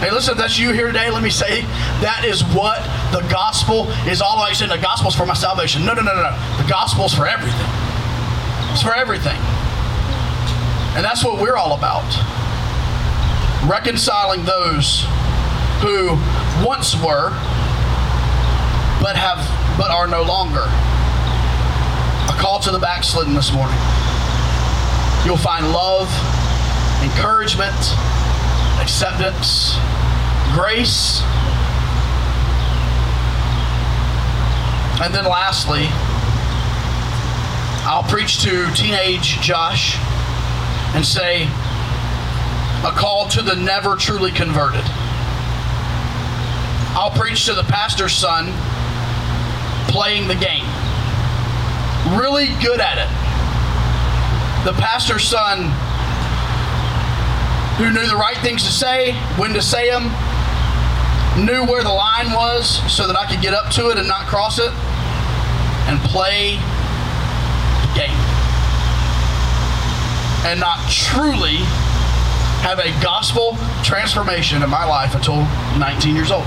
Hey, 0.00 0.10
listen, 0.10 0.32
if 0.32 0.38
that's 0.38 0.58
you 0.58 0.72
here 0.72 0.88
today, 0.88 1.10
let 1.10 1.22
me 1.22 1.30
say 1.30 1.62
that 2.04 2.24
is 2.26 2.42
what 2.52 2.84
the 3.12 3.26
gospel 3.32 3.88
is 4.06 4.20
all 4.20 4.36
about. 4.36 4.50
You 4.50 4.54
saying 4.54 4.70
the 4.70 4.76
gospel's 4.76 5.16
for 5.16 5.24
my 5.24 5.34
salvation. 5.34 5.86
No, 5.86 5.94
no, 5.94 6.02
no, 6.02 6.12
no, 6.14 6.22
no. 6.22 6.62
The 6.62 6.68
gospel's 6.68 7.14
for 7.14 7.26
everything. 7.26 7.66
It's 8.72 8.82
for 8.82 8.94
everything. 8.94 9.40
And 10.94 11.04
that's 11.04 11.24
what 11.24 11.40
we're 11.40 11.56
all 11.56 11.72
about. 11.72 12.04
Reconciling 13.64 14.44
those 14.44 15.04
who 15.80 16.16
once 16.64 16.94
were 16.96 17.30
but 19.00 19.16
have 19.16 19.38
but 19.76 19.90
are 19.90 20.06
no 20.06 20.22
longer. 20.22 20.64
A 22.32 22.38
call 22.38 22.58
to 22.60 22.70
the 22.70 22.78
backslidden 22.78 23.34
this 23.34 23.52
morning. 23.52 23.78
You'll 25.24 25.36
find 25.36 25.70
love, 25.70 26.08
encouragement, 27.02 27.76
acceptance, 28.80 29.76
grace. 30.54 31.22
And 35.02 35.14
then 35.14 35.24
lastly, 35.24 35.88
I'll 37.84 38.02
preach 38.04 38.42
to 38.42 38.72
teenage 38.72 39.40
Josh 39.40 39.98
and 40.94 41.04
say, 41.04 41.44
a 42.84 42.92
call 42.92 43.28
to 43.28 43.42
the 43.42 43.54
never 43.54 43.96
truly 43.96 44.30
converted. 44.30 44.84
I'll 46.96 47.10
preach 47.10 47.44
to 47.44 47.52
the 47.52 47.62
pastor's 47.64 48.14
son 48.14 48.46
playing 49.92 50.28
the 50.28 50.34
game. 50.34 50.64
Really 52.18 52.46
good 52.64 52.80
at 52.80 52.96
it. 52.96 53.12
The 54.64 54.72
pastor's 54.80 55.22
son 55.22 55.68
who 57.76 57.92
knew 57.92 58.06
the 58.06 58.16
right 58.16 58.38
things 58.38 58.62
to 58.64 58.72
say, 58.72 59.12
when 59.36 59.52
to 59.52 59.60
say 59.60 59.90
them, 59.90 60.04
knew 61.44 61.70
where 61.70 61.84
the 61.84 61.92
line 61.92 62.32
was 62.32 62.80
so 62.90 63.06
that 63.06 63.14
I 63.14 63.30
could 63.30 63.42
get 63.42 63.52
up 63.52 63.70
to 63.72 63.90
it 63.90 63.98
and 63.98 64.08
not 64.08 64.26
cross 64.26 64.58
it, 64.58 64.72
and 65.92 66.00
play 66.00 66.56
the 67.84 67.92
game 67.94 68.16
and 70.48 70.58
not 70.58 70.90
truly 70.90 71.58
have 72.64 72.78
a 72.78 72.90
gospel 73.02 73.58
transformation 73.84 74.62
in 74.62 74.70
my 74.70 74.86
life 74.86 75.14
until 75.14 75.42
19 75.78 76.16
years 76.16 76.30
old. 76.30 76.46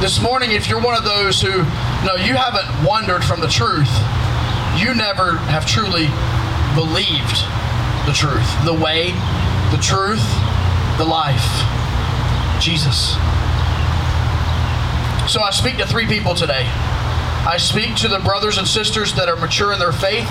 This 0.00 0.20
morning, 0.20 0.52
if 0.52 0.68
you're 0.68 0.80
one 0.80 0.94
of 0.94 1.04
those 1.04 1.40
who, 1.40 1.48
no, 2.04 2.16
you 2.16 2.34
haven't 2.34 2.86
wandered 2.86 3.24
from 3.24 3.40
the 3.40 3.48
truth, 3.48 3.88
you 4.76 4.94
never 4.94 5.38
have 5.48 5.64
truly 5.66 6.06
believed 6.76 7.40
the 8.04 8.12
truth, 8.12 8.46
the 8.66 8.74
way, 8.74 9.12
the 9.72 9.80
truth, 9.80 10.20
the 10.98 11.04
life. 11.04 11.48
Jesus. 12.60 13.12
So 15.32 15.40
I 15.40 15.50
speak 15.50 15.78
to 15.78 15.86
three 15.86 16.06
people 16.06 16.34
today. 16.34 16.66
I 17.48 17.56
speak 17.58 17.96
to 17.96 18.08
the 18.08 18.18
brothers 18.18 18.58
and 18.58 18.68
sisters 18.68 19.14
that 19.14 19.30
are 19.30 19.36
mature 19.36 19.72
in 19.72 19.78
their 19.78 19.92
faith 19.92 20.28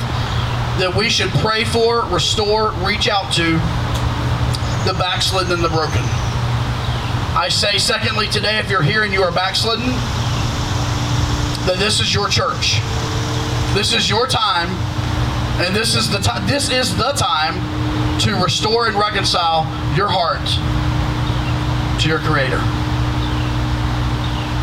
that 0.78 0.94
we 0.96 1.10
should 1.10 1.32
pray 1.42 1.64
for, 1.64 2.06
restore, 2.06 2.72
reach 2.86 3.08
out 3.08 3.34
to 3.34 3.54
the 4.86 4.96
backslidden 5.00 5.54
and 5.54 5.64
the 5.64 5.70
broken. 5.70 6.04
I 7.36 7.50
say, 7.50 7.78
secondly, 7.78 8.28
today, 8.30 8.60
if 8.60 8.70
you're 8.70 8.82
here 8.82 9.04
and 9.04 9.12
you 9.12 9.22
are 9.22 9.32
backslidden, 9.32 9.88
that 11.68 11.76
this 11.78 12.00
is 12.00 12.14
your 12.14 12.30
church. 12.30 12.80
This 13.76 13.92
is 13.92 14.10
your 14.10 14.26
time, 14.26 14.70
and 15.60 15.76
this 15.76 15.96
is 15.96 16.10
the 16.10 16.20
time. 16.20 16.48
This 16.48 16.70
is 16.70 16.96
the 16.96 17.12
time 17.12 17.60
to 18.22 18.42
restore 18.42 18.88
and 18.88 18.96
reconcile 18.96 19.66
your 19.98 20.08
heart 20.08 20.48
to 22.02 22.08
your 22.08 22.20
Creator. 22.20 22.62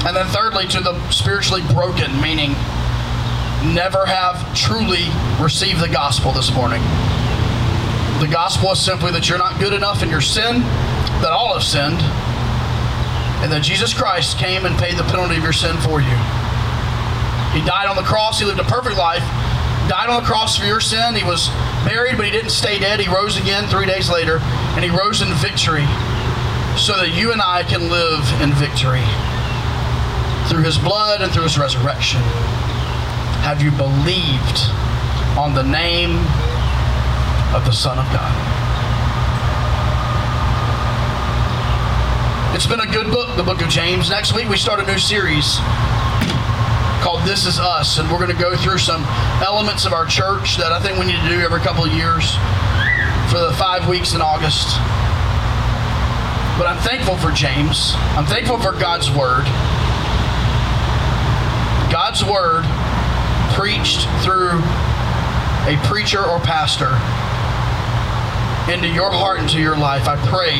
And 0.08 0.16
then 0.16 0.26
thirdly, 0.28 0.66
to 0.68 0.80
the 0.80 0.96
spiritually 1.10 1.60
broken, 1.74 2.18
meaning 2.22 2.52
never 3.74 4.06
have 4.06 4.56
truly 4.56 5.12
received 5.38 5.80
the 5.80 5.88
gospel 5.88 6.32
this 6.32 6.50
morning. 6.54 6.80
The 8.18 8.32
gospel 8.32 8.72
is 8.72 8.80
simply 8.80 9.12
that 9.12 9.28
you're 9.28 9.36
not 9.36 9.60
good 9.60 9.74
enough 9.74 10.02
in 10.02 10.08
your 10.08 10.22
sin, 10.22 10.60
that 11.20 11.32
all 11.32 11.52
have 11.52 11.62
sinned, 11.62 12.00
and 13.42 13.50
that 13.50 13.62
Jesus 13.62 13.92
Christ 13.92 14.38
came 14.38 14.64
and 14.64 14.78
paid 14.78 14.96
the 14.96 15.04
penalty 15.04 15.36
of 15.36 15.42
your 15.42 15.52
sin 15.52 15.76
for 15.82 16.00
you. 16.00 16.16
He 17.52 17.60
died 17.66 17.90
on 17.90 17.96
the 17.96 18.06
cross, 18.06 18.38
he 18.38 18.46
lived 18.46 18.60
a 18.60 18.64
perfect 18.64 18.96
life, 18.96 19.22
died 19.90 20.08
on 20.08 20.22
the 20.22 20.26
cross 20.26 20.56
for 20.56 20.64
your 20.64 20.80
sin. 20.80 21.14
He 21.14 21.24
was 21.24 21.48
buried, 21.84 22.16
but 22.16 22.24
he 22.24 22.30
didn't 22.32 22.54
stay 22.54 22.78
dead. 22.78 23.00
He 23.00 23.08
rose 23.12 23.36
again 23.36 23.68
three 23.68 23.86
days 23.86 24.08
later, 24.08 24.38
and 24.78 24.84
he 24.84 24.90
rose 24.90 25.20
in 25.20 25.28
victory 25.42 25.84
so 26.78 26.96
that 26.96 27.10
you 27.12 27.32
and 27.32 27.42
I 27.42 27.62
can 27.64 27.90
live 27.90 28.24
in 28.40 28.52
victory 28.54 29.04
through 30.48 30.62
his 30.62 30.78
blood 30.78 31.22
and 31.22 31.32
through 31.32 31.44
his 31.44 31.58
resurrection? 31.58 32.20
Have 33.42 33.62
you 33.62 33.70
believed 33.70 34.68
on 35.38 35.54
the 35.54 35.62
name 35.62 36.18
of 37.54 37.64
the 37.64 37.72
Son 37.72 37.98
of 37.98 38.04
God? 38.12 38.41
It's 42.54 42.66
been 42.66 42.80
a 42.80 42.86
good 42.86 43.10
book, 43.10 43.34
the 43.36 43.42
book 43.42 43.62
of 43.62 43.70
James. 43.70 44.10
Next 44.10 44.34
week 44.34 44.46
we 44.46 44.58
start 44.58 44.78
a 44.78 44.84
new 44.84 44.98
series 44.98 45.56
called 47.00 47.24
This 47.24 47.46
Is 47.46 47.58
Us, 47.58 47.98
and 47.98 48.10
we're 48.12 48.18
going 48.18 48.30
to 48.30 48.40
go 48.40 48.54
through 48.56 48.76
some 48.76 49.04
elements 49.40 49.86
of 49.86 49.94
our 49.94 50.04
church 50.04 50.58
that 50.58 50.70
I 50.70 50.78
think 50.78 50.98
we 50.98 51.06
need 51.06 51.18
to 51.22 51.28
do 51.30 51.40
every 51.40 51.60
couple 51.60 51.82
of 51.82 51.92
years 51.92 52.36
for 53.32 53.40
the 53.40 53.56
five 53.56 53.88
weeks 53.88 54.12
in 54.12 54.20
August. 54.20 54.76
But 56.60 56.68
I'm 56.68 56.76
thankful 56.84 57.16
for 57.16 57.32
James. 57.32 57.94
I'm 58.20 58.26
thankful 58.26 58.60
for 58.60 58.72
God's 58.72 59.10
Word. 59.10 59.44
God's 61.88 62.22
word 62.22 62.64
preached 63.56 64.04
through 64.20 64.60
a 65.68 65.80
preacher 65.88 66.22
or 66.22 66.38
pastor 66.40 66.92
into 68.70 68.88
your 68.88 69.10
heart, 69.10 69.40
into 69.40 69.58
your 69.58 69.76
life, 69.76 70.06
I 70.06 70.16
pray 70.28 70.56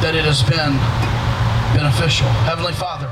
that 0.00 0.14
it 0.14 0.24
has 0.24 0.42
been 0.42 0.78
beneficial. 1.74 2.26
Heavenly 2.46 2.72
Father. 2.72 3.08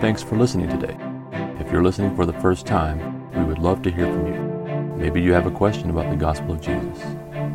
Thanks 0.00 0.22
for 0.22 0.36
listening 0.36 0.68
today. 0.68 0.96
If 1.60 1.72
you're 1.72 1.82
listening 1.82 2.14
for 2.14 2.24
the 2.24 2.32
first 2.34 2.66
time, 2.66 3.30
we 3.32 3.44
would 3.44 3.58
love 3.58 3.82
to 3.82 3.90
hear 3.90 4.06
from 4.06 4.26
you. 4.26 4.96
Maybe 4.96 5.20
you 5.20 5.32
have 5.32 5.46
a 5.46 5.50
question 5.50 5.90
about 5.90 6.10
the 6.10 6.16
gospel 6.16 6.52
of 6.52 6.60
Jesus. 6.60 7.04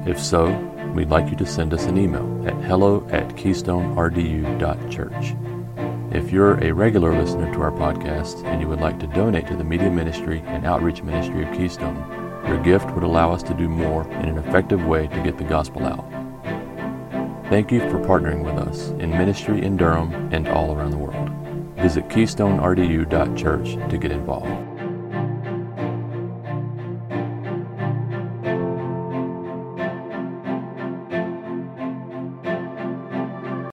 If 0.06 0.20
so, 0.20 0.52
we'd 0.94 1.10
like 1.10 1.30
you 1.30 1.36
to 1.38 1.46
send 1.46 1.74
us 1.74 1.86
an 1.86 1.98
email 1.98 2.48
at 2.48 2.54
hello 2.66 3.08
at 3.12 3.28
keystonerdu.church. 3.30 5.36
If 6.14 6.32
you're 6.32 6.64
a 6.64 6.72
regular 6.72 7.20
listener 7.20 7.52
to 7.54 7.62
our 7.62 7.72
podcast 7.72 8.44
and 8.46 8.62
you 8.62 8.68
would 8.68 8.82
like 8.82 9.00
to 9.00 9.08
donate 9.08 9.48
to 9.48 9.56
the 9.56 9.64
media 9.64 9.90
ministry 9.90 10.44
and 10.46 10.66
outreach 10.66 11.02
ministry 11.02 11.44
of 11.44 11.58
Keystone, 11.58 11.96
your 12.48 12.62
gift 12.62 12.92
would 12.92 13.04
allow 13.04 13.32
us 13.32 13.42
to 13.44 13.54
do 13.54 13.68
more 13.68 14.04
in 14.12 14.26
an 14.26 14.38
effective 14.38 14.86
way 14.86 15.08
to 15.08 15.24
get 15.24 15.38
the 15.38 15.44
gospel 15.44 15.86
out. 15.86 16.23
Thank 17.54 17.72
you 17.72 17.82
for 17.82 18.00
partnering 18.00 18.44
with 18.44 18.56
us 18.56 18.90
in 19.00 19.12
ministry 19.12 19.62
in 19.64 19.78
Durham 19.78 20.12
and 20.34 20.48
all 20.48 20.74
around 20.74 20.90
the 20.90 20.98
world. 20.98 21.30
Visit 21.76 22.10
keystonerdu.church 22.10 23.92
to 23.92 23.98
get 24.00 24.12
involved. 24.12 24.73